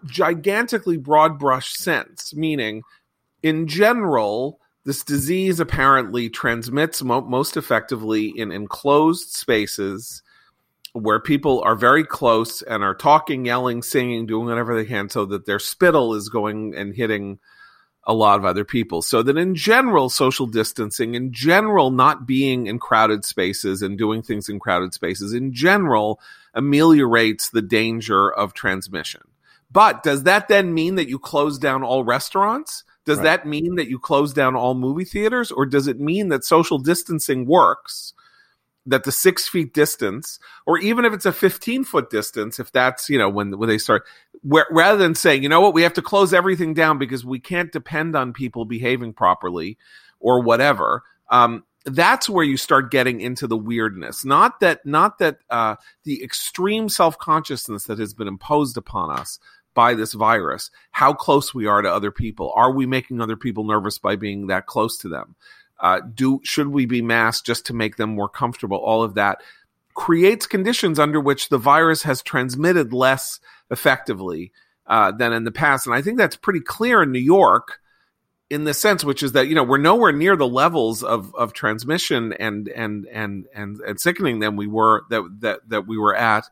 [0.05, 2.83] gigantically broad brush sense, meaning
[3.43, 10.23] in general, this disease apparently transmits mo- most effectively in enclosed spaces
[10.93, 15.25] where people are very close and are talking, yelling, singing, doing whatever they can so
[15.25, 17.39] that their spittle is going and hitting
[18.07, 19.03] a lot of other people.
[19.03, 24.23] So that in general, social distancing, in general, not being in crowded spaces and doing
[24.23, 26.21] things in crowded spaces, in general,
[26.55, 29.23] ameliorates the danger of transmission.
[29.75, 32.85] But does that then mean that you close down all restaurants?
[33.05, 33.25] Does right.
[33.25, 35.51] that mean that you close down all movie theaters?
[35.51, 38.15] Or does it mean that social distancing works?
[38.87, 43.09] That the six feet distance, or even if it's a 15 foot distance, if that's,
[43.09, 44.05] you know, when, when they start,
[44.43, 47.41] where, rather than saying, you know what, we have to close everything down because we
[47.41, 49.77] can't depend on people behaving properly
[50.21, 51.03] or whatever.
[51.31, 56.23] Um, that's where you start getting into the weirdness not that not that uh, the
[56.25, 59.39] extreme self-consciousness that has been imposed upon us
[59.75, 62.53] by this virus, how close we are to other people.
[62.55, 65.35] Are we making other people nervous by being that close to them?
[65.81, 68.79] Uh, do should we be masked just to make them more comfortable?
[68.79, 69.43] All of that
[69.95, 74.53] creates conditions under which the virus has transmitted less effectively
[74.87, 77.81] uh, than in the past, and I think that's pretty clear in New York.
[78.51, 81.55] In the sense, which is that you know we're nowhere near the levels of, of
[81.55, 86.15] transmission and and and and and sickening than we were that that that we were
[86.15, 86.45] at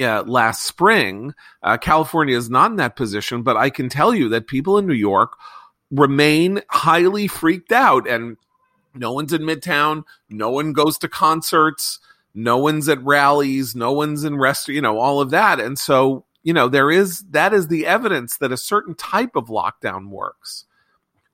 [0.00, 1.34] uh, last spring.
[1.62, 4.86] Uh, California is not in that position, but I can tell you that people in
[4.86, 5.32] New York
[5.90, 8.36] remain highly freaked out, and
[8.94, 10.04] no one's in Midtown.
[10.28, 11.98] No one goes to concerts.
[12.34, 13.74] No one's at rallies.
[13.74, 14.68] No one's in rest.
[14.68, 18.36] You know all of that, and so you know there is that is the evidence
[18.38, 20.66] that a certain type of lockdown works.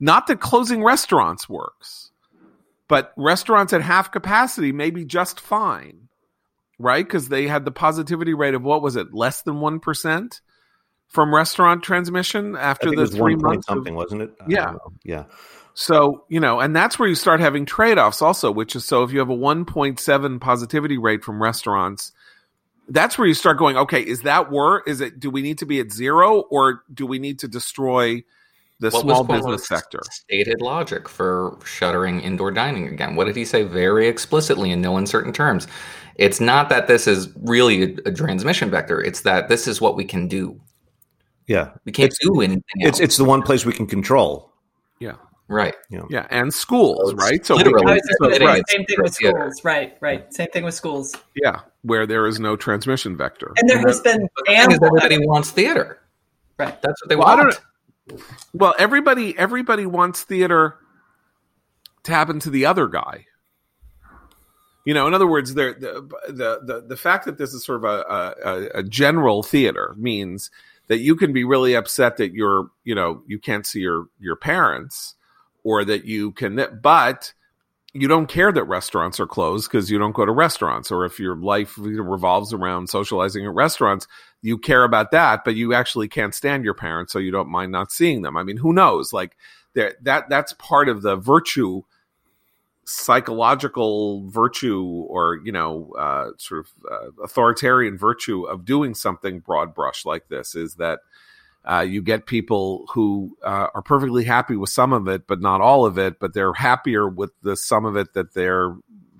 [0.00, 2.10] Not that closing restaurants works,
[2.88, 6.05] but restaurants at half capacity may be just fine
[6.78, 7.04] right?
[7.04, 10.40] Because they had the positivity rate of what was it, less than one percent
[11.08, 13.66] from restaurant transmission after the three months.
[13.66, 14.34] Something of, wasn't it?
[14.48, 14.74] yeah,
[15.04, 15.24] yeah.
[15.74, 19.02] So you know, and that's where you start having trade offs also, which is so
[19.02, 22.12] if you have a one point seven positivity rate from restaurants.
[22.88, 23.76] That's where you start going.
[23.76, 24.88] Okay, is that work?
[24.88, 25.18] Is it?
[25.18, 28.22] Do we need to be at zero, or do we need to destroy
[28.80, 30.00] the what small business sector.
[30.10, 33.16] Stated logic for shuttering indoor dining again.
[33.16, 35.66] What did he say very explicitly in no uncertain terms?
[36.18, 39.00] It's not that this is really a, a transmission vector.
[39.00, 40.60] It's that this is what we can do.
[41.46, 42.62] Yeah, we can't it's, do anything.
[42.76, 43.00] It's else.
[43.00, 44.52] it's the one place we can control.
[44.98, 45.14] Yeah.
[45.48, 45.74] Right.
[45.90, 46.06] You know.
[46.10, 47.44] Yeah, and schools, right?
[47.46, 48.68] So, literally, so right.
[48.68, 49.96] same thing with schools, right?
[50.00, 50.32] Right.
[50.34, 51.14] Same thing with schools.
[51.36, 54.28] Yeah, where there is no transmission vector, and there has been.
[54.48, 56.00] And everybody wants theater,
[56.58, 56.80] right?
[56.82, 57.60] That's what they well, want.
[58.54, 60.78] Well, everybody everybody wants theater
[62.02, 63.26] to happen to the other guy.
[64.86, 65.74] You know, in other words, the
[66.28, 70.48] the the the fact that this is sort of a, a, a general theater means
[70.86, 74.36] that you can be really upset that you're you know you can't see your your
[74.36, 75.16] parents
[75.64, 77.32] or that you can but
[77.94, 81.18] you don't care that restaurants are closed because you don't go to restaurants or if
[81.18, 84.06] your life revolves around socializing at restaurants
[84.42, 87.72] you care about that but you actually can't stand your parents so you don't mind
[87.72, 88.36] not seeing them.
[88.36, 89.12] I mean who knows?
[89.12, 89.36] Like
[89.74, 91.82] that that's part of the virtue
[92.88, 99.74] psychological virtue or you know uh, sort of uh, authoritarian virtue of doing something broad
[99.74, 101.00] brush like this is that
[101.68, 105.60] uh, you get people who uh, are perfectly happy with some of it, but not
[105.60, 106.20] all of it.
[106.20, 108.76] But they're happier with the some of it that they're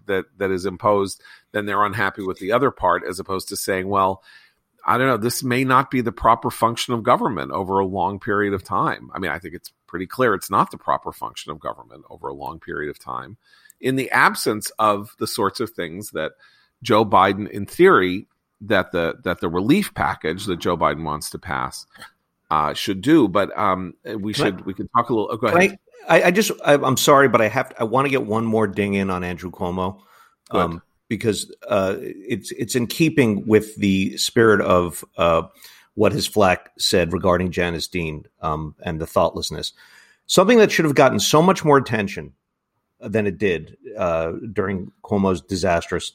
[0.06, 3.88] that that is imposed than they're unhappy with the other part, as opposed to saying,
[3.88, 4.22] "Well,
[4.86, 8.20] I don't know, this may not be the proper function of government over a long
[8.20, 11.52] period of time." I mean, I think it's pretty clear it's not the proper function
[11.52, 13.36] of government over a long period of time,
[13.80, 16.32] in the absence of the sorts of things that
[16.82, 18.26] Joe Biden, in theory,
[18.60, 21.86] that the that the relief package that Joe Biden wants to pass
[22.50, 23.28] uh, should do.
[23.28, 25.28] But um, we should we can talk a little.
[25.30, 25.78] Oh, go ahead.
[26.08, 28.44] I, I just I, am sorry, but I have to, I want to get one
[28.44, 30.00] more ding in on Andrew Cuomo.
[30.50, 35.42] Um, because uh, it's it's in keeping with the spirit of uh,
[35.94, 39.72] what his flack said regarding Janice Dean um, and the thoughtlessness.
[40.26, 42.32] Something that should have gotten so much more attention
[43.00, 46.12] than it did uh, during Cuomo's disastrous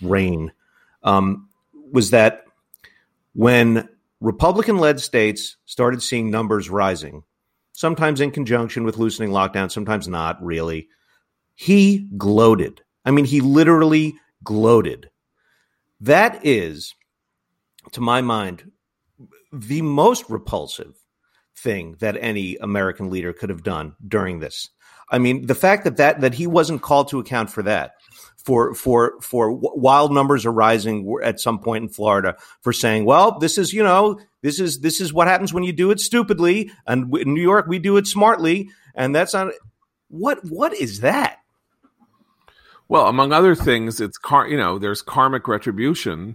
[0.00, 0.52] reign
[1.02, 1.48] um,
[1.92, 2.44] was that
[3.34, 3.88] when
[4.20, 7.22] Republican led states started seeing numbers rising,
[7.72, 10.88] sometimes in conjunction with loosening lockdown, sometimes not really.
[11.54, 12.82] He gloated.
[13.04, 14.14] I mean, he literally
[14.44, 15.10] gloated.
[16.00, 16.94] That is,
[17.92, 18.70] to my mind,
[19.52, 20.96] the most repulsive
[21.56, 24.70] thing that any American leader could have done during this.
[25.10, 27.96] I mean, the fact that that that he wasn't called to account for that,
[28.36, 33.38] for for for wild numbers are rising at some point in Florida for saying, well,
[33.38, 36.70] this is you know this is this is what happens when you do it stupidly,
[36.86, 39.52] and in New York we do it smartly, and that's not
[40.08, 41.39] what what is that?
[42.90, 46.34] Well, among other things, it's car you know there's karmic retribution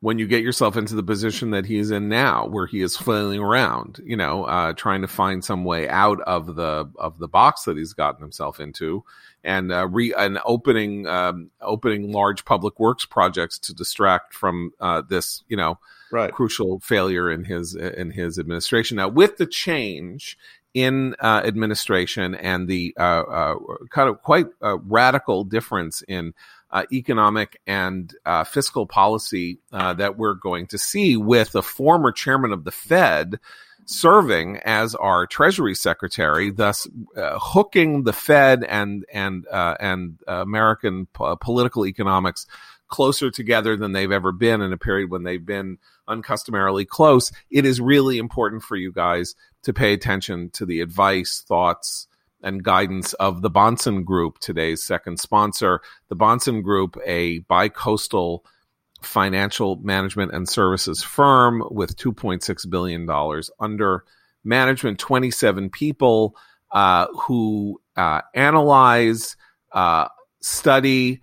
[0.00, 3.38] when you get yourself into the position that he's in now, where he is flailing
[3.38, 7.64] around, you know, uh, trying to find some way out of the of the box
[7.64, 9.04] that he's gotten himself into,
[9.44, 15.02] and uh, re and opening um, opening large public works projects to distract from uh,
[15.08, 15.78] this, you know,
[16.10, 16.32] right.
[16.32, 18.96] crucial failure in his in his administration.
[18.96, 20.36] Now, with the change
[20.72, 23.54] in uh, administration and the uh, uh,
[23.90, 26.32] kind of quite radical difference in
[26.72, 32.12] uh, economic and uh, fiscal policy uh, that we're going to see with the former
[32.12, 33.40] chairman of the Fed
[33.86, 41.06] serving as our Treasury Secretary, thus uh, hooking the Fed and and uh, and American
[41.06, 42.46] p- political economics
[42.86, 47.32] closer together than they've ever been in a period when they've been uncustomarily close.
[47.50, 52.06] It is really important for you guys to pay attention to the advice, thoughts,
[52.42, 55.80] and guidance of the Bahnsen Group, today's second sponsor.
[56.08, 58.44] The Bahnsen Group, a bi-coastal
[59.02, 63.08] financial management and services firm with $2.6 billion
[63.58, 64.04] under
[64.44, 66.36] management, 27 people
[66.70, 69.36] uh, who uh, analyze,
[69.72, 70.08] uh,
[70.40, 71.20] study,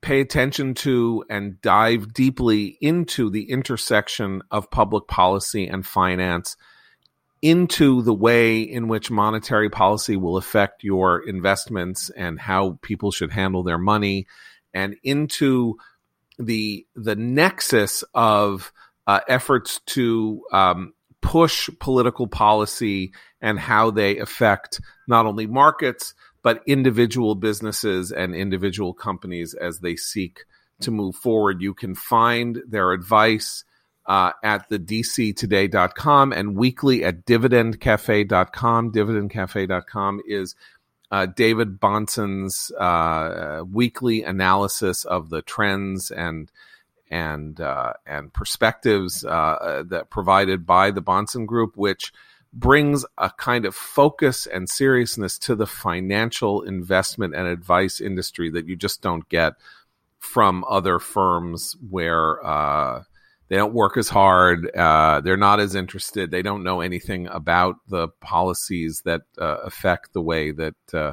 [0.00, 6.56] pay attention to and dive deeply into the intersection of public policy and finance
[7.44, 13.30] into the way in which monetary policy will affect your investments and how people should
[13.30, 14.26] handle their money
[14.72, 15.76] and into
[16.38, 18.72] the the nexus of
[19.06, 26.62] uh, efforts to um, push political policy and how they affect not only markets but
[26.66, 30.46] individual businesses and individual companies as they seek
[30.80, 31.60] to move forward.
[31.60, 33.64] You can find their advice
[34.06, 38.92] uh, at the dctoday.com and weekly at dividendcafe.com.
[38.92, 40.54] Dividendcafe.com is
[41.10, 46.50] uh, David Bahnsen's uh, weekly analysis of the trends and
[47.10, 52.12] and uh, and perspectives uh, that provided by the Bahnsen Group, which
[52.52, 58.66] brings a kind of focus and seriousness to the financial investment and advice industry that
[58.66, 59.54] you just don't get
[60.18, 63.02] from other firms where uh,
[63.54, 64.68] they don't work as hard.
[64.74, 66.32] Uh, they're not as interested.
[66.32, 71.12] They don't know anything about the policies that uh, affect the way that uh,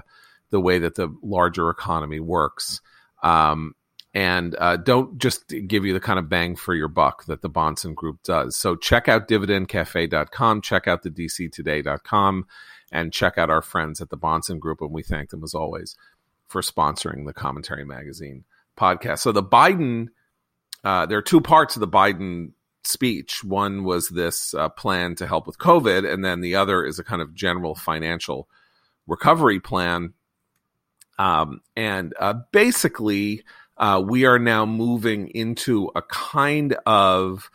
[0.49, 2.81] the way that the larger economy works.
[3.21, 3.75] Um,
[4.15, 7.49] and uh, don't just give you the kind of bang for your buck that the
[7.51, 8.57] Bahnsen Group does.
[8.57, 12.47] So check out dividendcafe.com, check out the dctoday.com,
[12.91, 14.81] and check out our friends at the Bahnsen Group.
[14.81, 15.95] And we thank them as always
[16.47, 19.19] for sponsoring the Commentary Magazine podcast.
[19.19, 20.07] So the Biden
[20.83, 22.51] uh, there are two parts of the Biden
[22.83, 23.43] speech.
[23.43, 27.03] One was this uh, plan to help with COVID, and then the other is a
[27.03, 28.47] kind of general financial
[29.07, 30.13] recovery plan.
[31.19, 33.43] Um, and uh, basically,
[33.77, 37.51] uh, we are now moving into a kind of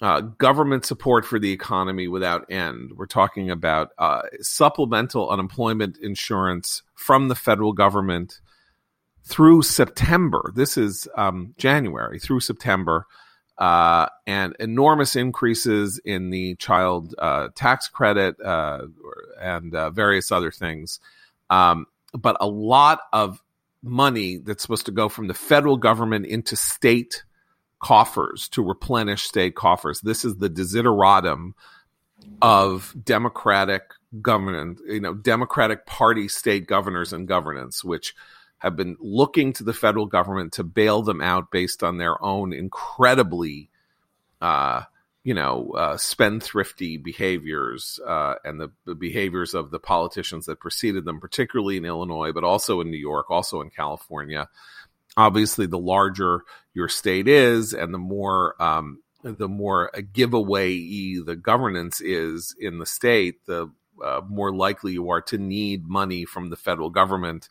[0.00, 2.92] uh, government support for the economy without end.
[2.96, 8.40] We're talking about uh, supplemental unemployment insurance from the federal government
[9.24, 10.52] through September.
[10.54, 13.06] This is um, January through September,
[13.58, 18.86] uh, and enormous increases in the child uh, tax credit uh,
[19.40, 21.00] and uh, various other things.
[21.50, 23.40] Um, but a lot of
[23.82, 27.22] money that's supposed to go from the federal government into state
[27.78, 30.00] coffers to replenish state coffers.
[30.00, 31.52] This is the desideratum
[32.40, 33.82] of democratic
[34.22, 38.14] government, you know, democratic party state governors and governance, which
[38.64, 42.54] have been looking to the federal government to bail them out based on their own
[42.54, 43.68] incredibly,
[44.40, 44.82] uh,
[45.22, 51.04] you know, uh, spendthrifty behaviors uh, and the, the, behaviors of the politicians that preceded
[51.04, 54.48] them, particularly in Illinois, but also in New York, also in California.
[55.14, 56.40] Obviously, the larger
[56.72, 60.76] your state is, and the more um, the more a giveaway
[61.20, 63.70] the governance is in the state, the
[64.02, 67.48] uh, more likely you are to need money from the federal government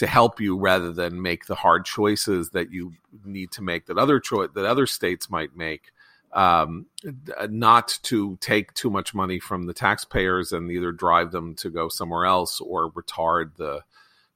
[0.00, 3.98] to help you rather than make the hard choices that you need to make that
[3.98, 4.18] other
[4.54, 5.92] that other states might make
[6.32, 6.86] um,
[7.50, 11.90] not to take too much money from the taxpayers and either drive them to go
[11.90, 13.82] somewhere else or retard the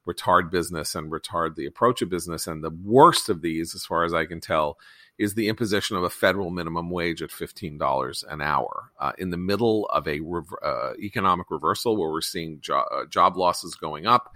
[0.06, 2.46] retard business and retard the approach of business.
[2.46, 4.76] And the worst of these as far as i can tell
[5.16, 9.38] is the imposition of a federal minimum wage at $15 an hour uh, in the
[9.38, 14.06] middle of a rev- uh, economic reversal where we're seeing jo- uh, job losses going
[14.06, 14.34] up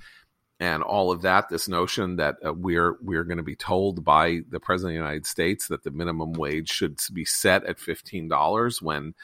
[0.61, 4.41] and all of that this notion that uh, we're we're going to be told by
[4.51, 8.83] the president of the United States that the minimum wage should be set at $15
[8.83, 9.15] when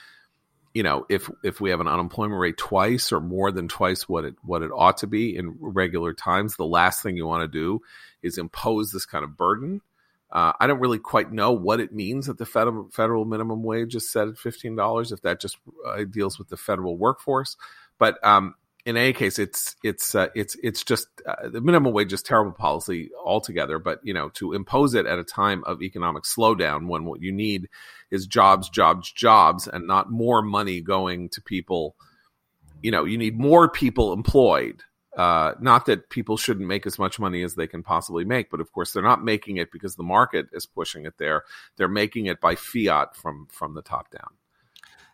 [0.73, 4.25] you know if if we have an unemployment rate twice or more than twice what
[4.25, 7.59] it what it ought to be in regular times the last thing you want to
[7.59, 7.81] do
[8.23, 9.81] is impose this kind of burden
[10.35, 13.95] uh, I don't really quite know what it means that the federal federal minimum wage
[13.95, 15.13] is set at fifteen dollars.
[15.13, 17.57] If that just uh, deals with the federal workforce,
[17.99, 18.57] but um,
[18.87, 22.53] in any case, it's it's uh, it's it's just uh, the minimum wage is terrible
[22.53, 23.79] policy altogether.
[23.79, 27.33] But you know, to impose it at a time of economic slowdown, when what you
[27.33, 27.69] need
[28.11, 31.97] is jobs, jobs, jobs, and not more money going to people.
[32.83, 34.83] You know, you need more people employed.
[35.17, 38.61] Uh, not that people shouldn't make as much money as they can possibly make, but
[38.61, 41.45] of course they're not making it because the market is pushing it there.
[41.77, 44.35] They're making it by fiat from from the top down.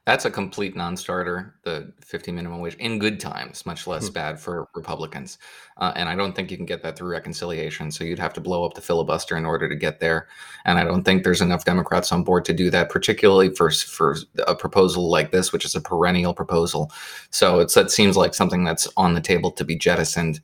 [0.06, 1.54] That's a complete non-starter.
[1.62, 4.14] The 50 minimum wage in good times, much less hmm.
[4.14, 5.38] bad for Republicans,
[5.76, 7.90] uh, and I don't think you can get that through reconciliation.
[7.90, 10.28] So you'd have to blow up the filibuster in order to get there,
[10.64, 14.16] and I don't think there's enough Democrats on board to do that, particularly for for
[14.46, 16.90] a proposal like this, which is a perennial proposal.
[17.30, 20.40] So it's that seems like something that's on the table to be jettisoned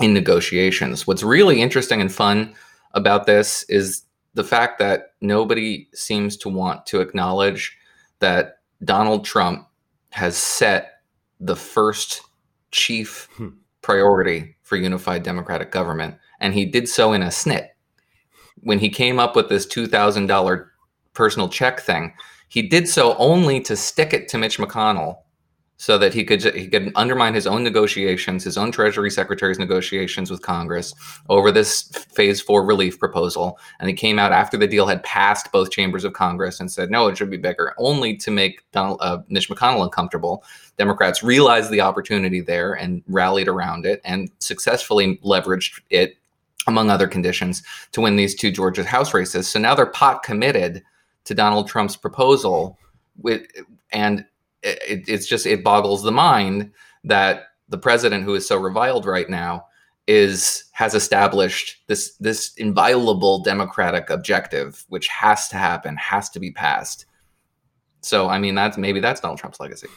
[0.00, 1.06] in negotiations.
[1.06, 2.54] What's really interesting and fun
[2.92, 4.02] about this is
[4.34, 7.76] the fact that nobody seems to want to acknowledge
[8.18, 9.66] that Donald Trump
[10.10, 11.00] has set
[11.40, 12.22] the first
[12.70, 13.48] chief hmm.
[13.82, 17.68] priority for unified democratic government, and he did so in a snit.
[18.62, 20.66] when he came up with this $2,000
[21.12, 22.14] personal check thing,
[22.48, 25.18] he did so only to stick it to Mitch McConnell
[25.78, 30.30] so that he could he could undermine his own negotiations, his own Treasury Secretary's negotiations
[30.30, 30.94] with Congress
[31.28, 31.82] over this
[32.14, 33.58] Phase Four relief proposal.
[33.78, 36.90] And he came out after the deal had passed both chambers of Congress and said,
[36.90, 40.42] "No, it should be bigger," only to make Donald uh, Mitch McConnell uncomfortable.
[40.78, 46.16] Democrats realized the opportunity there and rallied around it and successfully leveraged it,
[46.66, 47.62] among other conditions,
[47.92, 49.46] to win these two Georgia House races.
[49.46, 50.82] So now they're pot committed
[51.24, 52.78] to Donald Trump's proposal
[53.18, 53.42] with
[53.92, 54.24] and
[54.66, 56.72] it, it's just it boggles the mind
[57.04, 59.66] that the president who is so reviled right now
[60.06, 66.52] is has established this this inviolable democratic objective which has to happen has to be
[66.52, 67.06] passed.
[68.00, 69.88] So i mean that's maybe that's donald trump's legacy.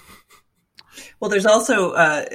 [1.20, 2.26] Well there's also uh,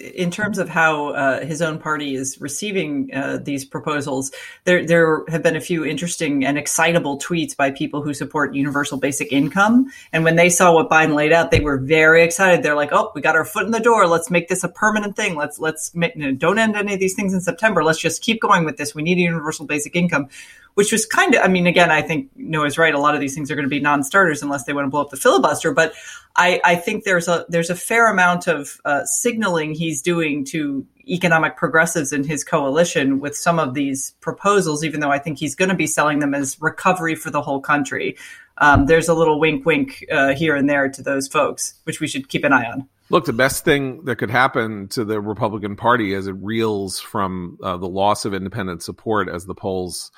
[0.00, 4.32] in terms of how uh, his own party is receiving uh, these proposals,
[4.64, 8.98] there there have been a few interesting and excitable tweets by people who support universal
[8.98, 9.90] basic income.
[10.12, 12.62] And when they saw what Biden laid out, they were very excited.
[12.62, 14.06] They're like, "Oh, we got our foot in the door.
[14.08, 15.36] Let's make this a permanent thing.
[15.36, 17.84] Let's let's make, you know, don't end any of these things in September.
[17.84, 18.94] Let's just keep going with this.
[18.94, 20.28] We need a universal basic income."
[20.74, 22.94] Which was kind of, I mean, again, I think Noah's right.
[22.94, 25.00] A lot of these things are going to be non-starters unless they want to blow
[25.00, 25.72] up the filibuster.
[25.72, 25.94] But
[26.36, 30.86] I, I think there's a there's a fair amount of uh, signaling he's doing to
[31.06, 35.54] economic progressives in his coalition with some of these proposals, even though I think he's
[35.54, 38.16] going to be selling them as recovery for the whole country.
[38.58, 42.06] Um, there's a little wink, wink uh, here and there to those folks, which we
[42.06, 42.88] should keep an eye on.
[43.10, 47.58] Look, the best thing that could happen to the Republican Party as it reels from
[47.62, 50.10] uh, the loss of independent support as the polls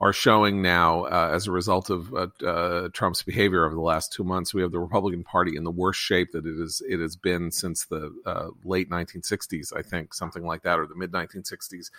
[0.00, 4.12] are showing now uh, as a result of uh, uh, Trump's behavior over the last
[4.12, 4.54] two months.
[4.54, 7.50] We have the Republican Party in the worst shape that it is it has been
[7.50, 11.90] since the uh, late 1960s, I think, something like that, or the mid 1960s,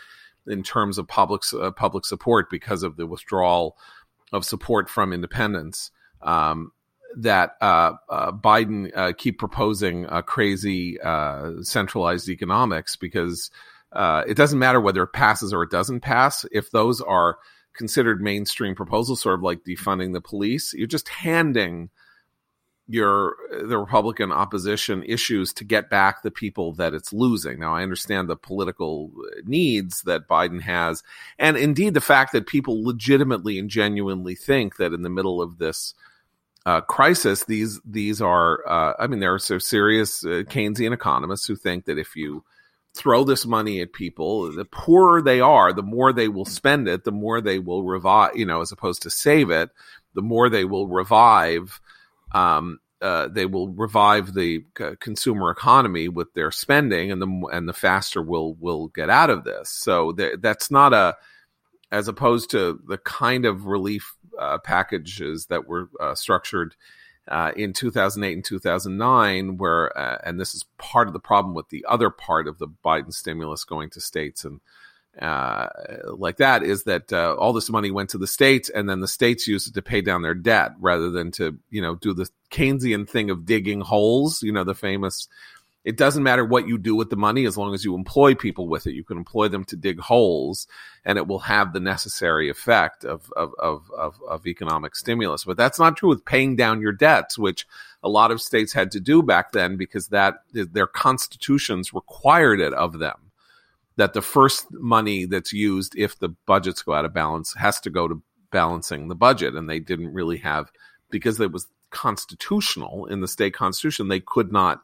[0.48, 3.76] in terms of public uh, public support because of the withdrawal
[4.32, 5.92] of support from independents.
[6.22, 6.72] Um,
[7.18, 11.00] that uh, Biden keep proposing a crazy
[11.64, 13.50] centralized economics because
[13.94, 16.46] it doesn't matter whether it passes or it doesn't pass.
[16.52, 17.40] If those are
[17.80, 20.74] considered mainstream proposals, sort of like defunding the police.
[20.74, 21.90] You're just handing
[22.88, 27.60] your the Republican opposition issues to get back the people that it's losing.
[27.60, 29.12] Now, I understand the political
[29.46, 31.02] needs that Biden has,
[31.40, 35.58] and indeed the fact that people legitimately and genuinely think that in the middle of
[35.58, 35.94] this
[36.66, 38.68] uh, crisis, these these are.
[38.68, 42.44] Uh, I mean, there are so serious uh, Keynesian economists who think that if you
[42.96, 44.52] throw this money at people.
[44.52, 48.36] The poorer they are, the more they will spend it, the more they will revive,
[48.36, 49.70] you know, as opposed to save it,
[50.16, 51.80] the more they will revive.
[52.32, 57.70] Um, uh, they will revive the uh, consumer economy with their spending, and the and
[57.70, 59.70] the faster we'll will get out of this.
[59.70, 61.16] So th- that's not a,
[61.92, 66.76] as opposed to the kind of relief uh, packages that were uh, structured
[67.30, 71.70] uh, in 2008 and 2009, where, uh, and this is part of the problem with
[71.70, 74.60] the other part of the Biden stimulus going to states and
[75.20, 75.68] uh,
[76.06, 79.08] like that, is that uh, all this money went to the states and then the
[79.08, 82.30] states used it to pay down their debt rather than to, you know, do the
[82.52, 85.28] Keynesian thing of digging holes, you know, the famous
[85.90, 88.68] it doesn't matter what you do with the money as long as you employ people
[88.68, 88.94] with it.
[88.94, 90.68] You can employ them to dig holes
[91.04, 95.46] and it will have the necessary effect of, of, of, of, of economic stimulus.
[95.46, 97.66] But that's not true with paying down your debts, which
[98.04, 102.76] a lot of states had to do back then because that their constitutions required it
[102.76, 103.32] of them.
[103.96, 107.90] That the first money that's used if the budgets go out of balance has to
[107.90, 108.22] go to
[108.52, 109.56] balancing the budget.
[109.56, 110.72] And they didn't really have,
[111.10, 114.84] because it was constitutional in the state constitution, they could not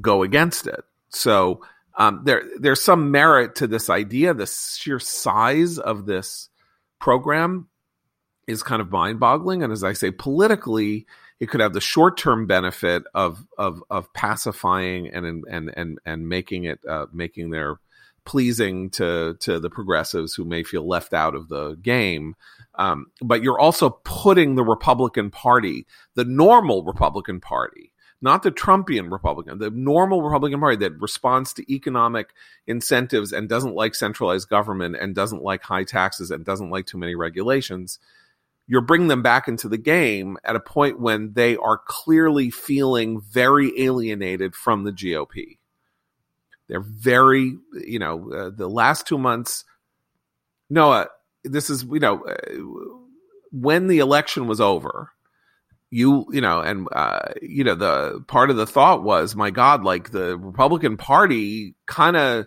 [0.00, 0.84] go against it.
[1.08, 1.62] So
[1.96, 4.34] um, there there's some merit to this idea.
[4.34, 6.48] The sheer size of this
[6.98, 7.68] program
[8.46, 11.06] is kind of mind-boggling, and as I say, politically,
[11.38, 16.64] it could have the short-term benefit of of of pacifying and and and and making
[16.64, 17.76] it uh, making their
[18.24, 22.34] pleasing to to the progressives who may feel left out of the game.
[22.76, 29.10] Um, but you're also putting the Republican Party, the normal Republican Party, not the Trumpian
[29.10, 32.34] Republican, the normal Republican Party that responds to economic
[32.66, 36.98] incentives and doesn't like centralized government and doesn't like high taxes and doesn't like too
[36.98, 37.98] many regulations,
[38.66, 43.20] you're bringing them back into the game at a point when they are clearly feeling
[43.20, 45.58] very alienated from the GOP.
[46.68, 49.64] They're very, you know, uh, the last two months,
[50.68, 51.08] Noah,
[51.42, 52.36] this is, you know, uh,
[53.50, 55.10] when the election was over,
[55.90, 59.82] you you know and uh, you know the part of the thought was my god
[59.82, 62.46] like the republican party kind of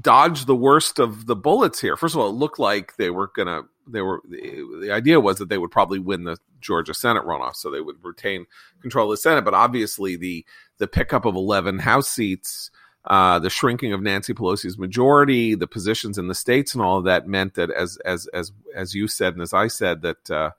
[0.00, 1.96] dodged the worst of the bullets here.
[1.96, 3.62] First of all, it looked like they were gonna.
[3.86, 7.70] They were the, idea was that they would probably win the Georgia Senate runoff, so
[7.70, 8.46] they would retain
[8.80, 9.44] control of the Senate.
[9.44, 10.44] But obviously, the
[10.78, 12.70] the pickup of eleven House seats,
[13.04, 17.04] uh, the shrinking of Nancy Pelosi's majority, the positions in the states, and all of
[17.04, 20.30] that meant that, as as as as you said and as I said, that.
[20.30, 20.50] Uh,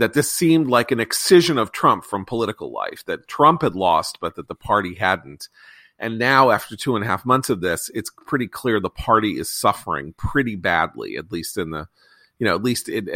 [0.00, 4.18] that this seemed like an excision of Trump from political life, that Trump had lost,
[4.20, 5.48] but that the party hadn't.
[5.98, 9.38] And now, after two and a half months of this, it's pretty clear the party
[9.38, 11.88] is suffering pretty badly, at least in the,
[12.38, 13.06] you know, at least at,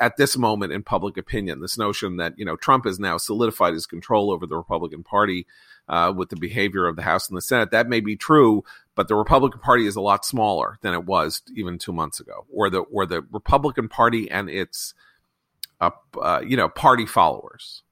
[0.00, 1.60] at this moment in public opinion.
[1.60, 5.46] This notion that, you know, Trump has now solidified his control over the Republican Party
[5.88, 7.70] uh, with the behavior of the House and the Senate.
[7.70, 8.64] That may be true,
[8.96, 12.46] but the Republican Party is a lot smaller than it was even two months ago,
[12.52, 14.92] or the, or the Republican Party and its,
[15.80, 17.82] uh, uh, you know, party followers.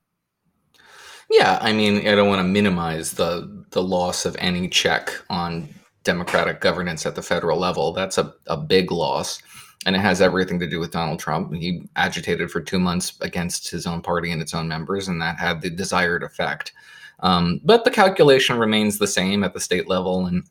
[1.30, 5.68] Yeah, I mean, I don't want to minimize the the loss of any check on
[6.05, 7.93] democratic governance at the federal level.
[7.93, 9.43] That's a, a big loss.
[9.84, 11.53] And it has everything to do with Donald Trump.
[11.53, 15.39] He agitated for two months against his own party and its own members, and that
[15.39, 16.72] had the desired effect.
[17.20, 20.45] Um, but the calculation remains the same at the state level and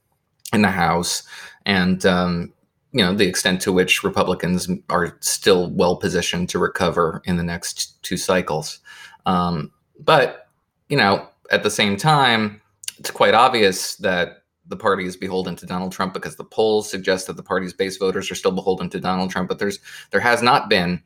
[0.54, 1.24] in the House.
[1.66, 2.54] And um,
[2.96, 7.44] you know the extent to which Republicans are still well positioned to recover in the
[7.44, 8.80] next two cycles.
[9.26, 9.70] Um,
[10.00, 10.48] but
[10.88, 12.62] you know, at the same time,
[12.98, 17.28] it's quite obvious that the party is beholden to Donald Trump because the polls suggest
[17.28, 19.50] that the party's base voters are still beholden to Donald Trump.
[19.50, 19.80] But there's
[20.12, 21.04] there has not been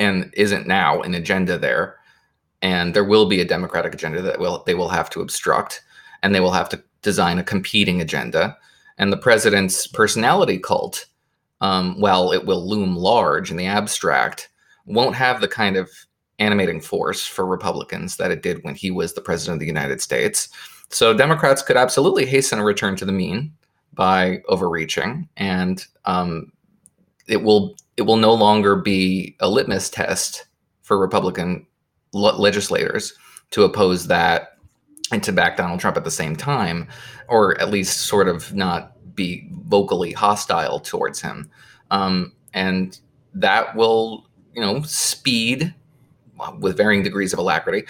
[0.00, 1.94] and isn't now an agenda there,
[2.60, 5.80] and there will be a Democratic agenda that will they will have to obstruct,
[6.24, 8.58] and they will have to design a competing agenda.
[8.98, 11.06] And the president's personality cult,
[11.60, 14.48] um, while it will loom large in the abstract,
[14.86, 15.90] won't have the kind of
[16.38, 20.00] animating force for Republicans that it did when he was the president of the United
[20.00, 20.48] States.
[20.90, 23.52] So Democrats could absolutely hasten a return to the mean
[23.92, 26.52] by overreaching, and um,
[27.26, 30.46] it will it will no longer be a litmus test
[30.82, 31.66] for Republican
[32.12, 33.12] le- legislators
[33.50, 34.58] to oppose that
[35.12, 36.88] and to back Donald Trump at the same time,
[37.28, 41.50] or at least sort of not be vocally hostile towards him.
[41.90, 42.98] Um, and
[43.34, 45.74] that will, you know, speed
[46.58, 47.84] with varying degrees of alacrity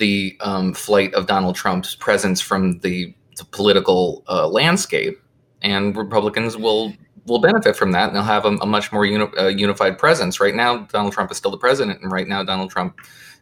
[0.00, 5.22] the um, flight of Donald Trump's presence from the, the political uh, landscape,
[5.62, 6.92] and Republicans will
[7.26, 10.40] will benefit from that, and they'll have a, a much more uni- uh, unified presence.
[10.40, 12.98] Right now, Donald Trump is still the president, and right now, Donald Trump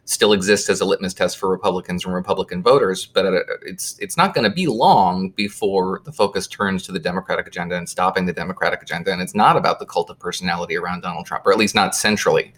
[0.09, 3.05] still exists as a litmus test for Republicans and Republican voters.
[3.05, 6.99] But uh, it's it's not going to be long before the focus turns to the
[6.99, 10.77] Democratic agenda and stopping the Democratic agenda, and it's not about the cult of personality
[10.77, 12.53] around Donald Trump, or at least not centrally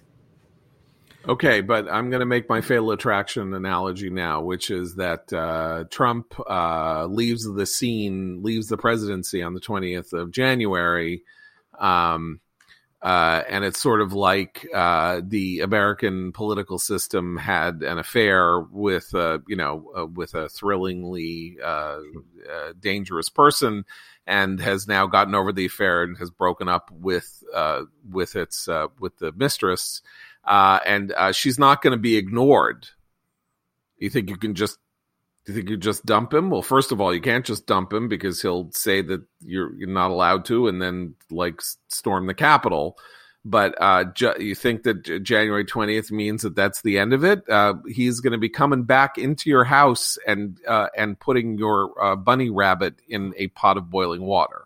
[1.28, 5.84] Okay, but I'm going to make my fatal attraction analogy now, which is that uh,
[5.92, 11.24] Trump uh, leaves the scene, leaves the presidency on the 20th of January.
[11.78, 12.40] Um,
[13.02, 19.14] uh, and it's sort of like uh, the American political system had an affair with,
[19.16, 21.58] uh, you know, uh, with a thrillingly
[22.80, 23.86] dangerous person,
[24.28, 27.44] and has now gotten over the affair and has broken up with
[28.10, 28.68] with its
[29.00, 30.02] with the mistress
[30.44, 32.88] uh, and uh, she's not going to be ignored.
[33.98, 34.80] You think you can just?
[35.46, 36.52] Do you think you just dump him?
[36.52, 39.90] Well, first of all, you can't just dump him because he'll say that you're you're
[39.90, 42.98] not allowed to, and then like storm the Capitol.
[43.44, 47.50] But uh, ju- you think that January twentieth means that that's the end of it?
[47.50, 51.92] Uh, he's going to be coming back into your house and uh, and putting your
[52.00, 54.66] uh, bunny rabbit in a pot of boiling water.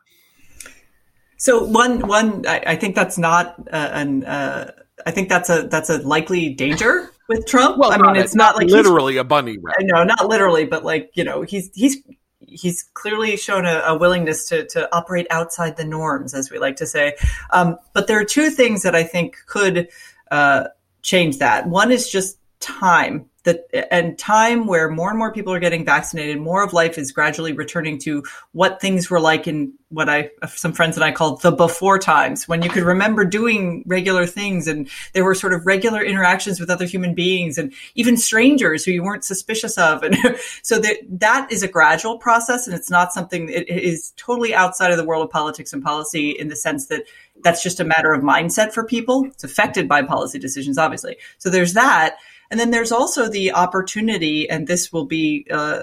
[1.38, 4.72] So one one, I, I think that's not uh, an uh,
[5.06, 7.78] I think that's a that's a likely danger with Trump.
[7.78, 9.86] Well, I mean, it's not, not like literally a bunny rabbit.
[9.86, 11.98] No, not literally, but like you know, he's he's
[12.40, 16.78] he's clearly shown a, a, willingness to to operate outside the norms, as we like
[16.78, 17.16] to say.
[17.52, 19.90] Um, but there are two things that I think could
[20.32, 20.66] uh,
[21.02, 21.68] change that.
[21.68, 26.40] One is just time that and time where more and more people are getting vaccinated,
[26.40, 30.74] more of life is gradually returning to what things were like in what I some
[30.74, 34.90] friends and I called the before times when you could remember doing regular things and
[35.14, 39.04] there were sort of regular interactions with other human beings and even strangers who you
[39.04, 40.04] weren't suspicious of.
[40.04, 40.18] And
[40.64, 44.92] so that that is a gradual process and it's not something it is totally outside
[44.92, 47.04] of the world of politics and policy in the sense that
[47.44, 49.26] that's just a matter of mindset for people.
[49.26, 51.18] It's affected by policy decisions obviously.
[51.38, 52.18] So there's that
[52.52, 55.82] and then there's also the opportunity, and this will be uh,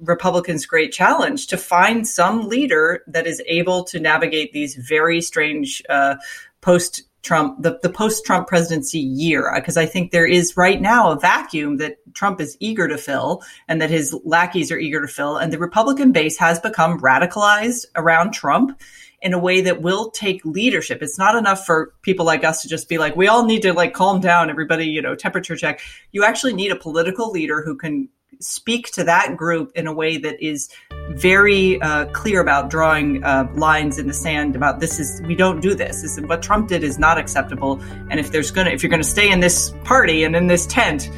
[0.00, 5.82] Republicans' great challenge to find some leader that is able to navigate these very strange
[5.88, 6.16] uh,
[6.60, 11.10] post Trump, the, the post Trump presidency year, because I think there is right now
[11.10, 15.08] a vacuum that Trump is eager to fill and that his lackeys are eager to
[15.08, 15.38] fill.
[15.38, 18.78] And the Republican base has become radicalized around Trump
[19.24, 21.02] in a way that will take leadership.
[21.02, 23.72] It's not enough for people like us to just be like, we all need to
[23.72, 25.80] like calm down, everybody, you know, temperature check.
[26.12, 28.10] You actually need a political leader who can
[28.40, 30.68] speak to that group in a way that is
[31.10, 35.60] very uh, clear about drawing uh, lines in the sand about this is we don't
[35.60, 36.02] do this.
[36.02, 37.80] this is, what Trump did is not acceptable.
[38.10, 41.10] And if there's gonna if you're gonna stay in this party and in this tent,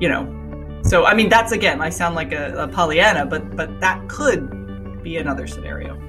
[0.00, 0.38] you know.
[0.84, 5.02] So I mean that's again I sound like a, a Pollyanna, but but that could
[5.02, 6.01] be another scenario.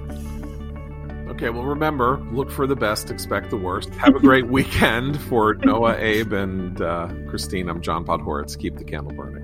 [1.43, 3.89] Okay, well, remember, look for the best, expect the worst.
[3.95, 7.67] Have a great weekend for Noah, Abe, and uh, Christine.
[7.67, 8.57] I'm John Podhoretz.
[8.57, 9.42] Keep the candle burning.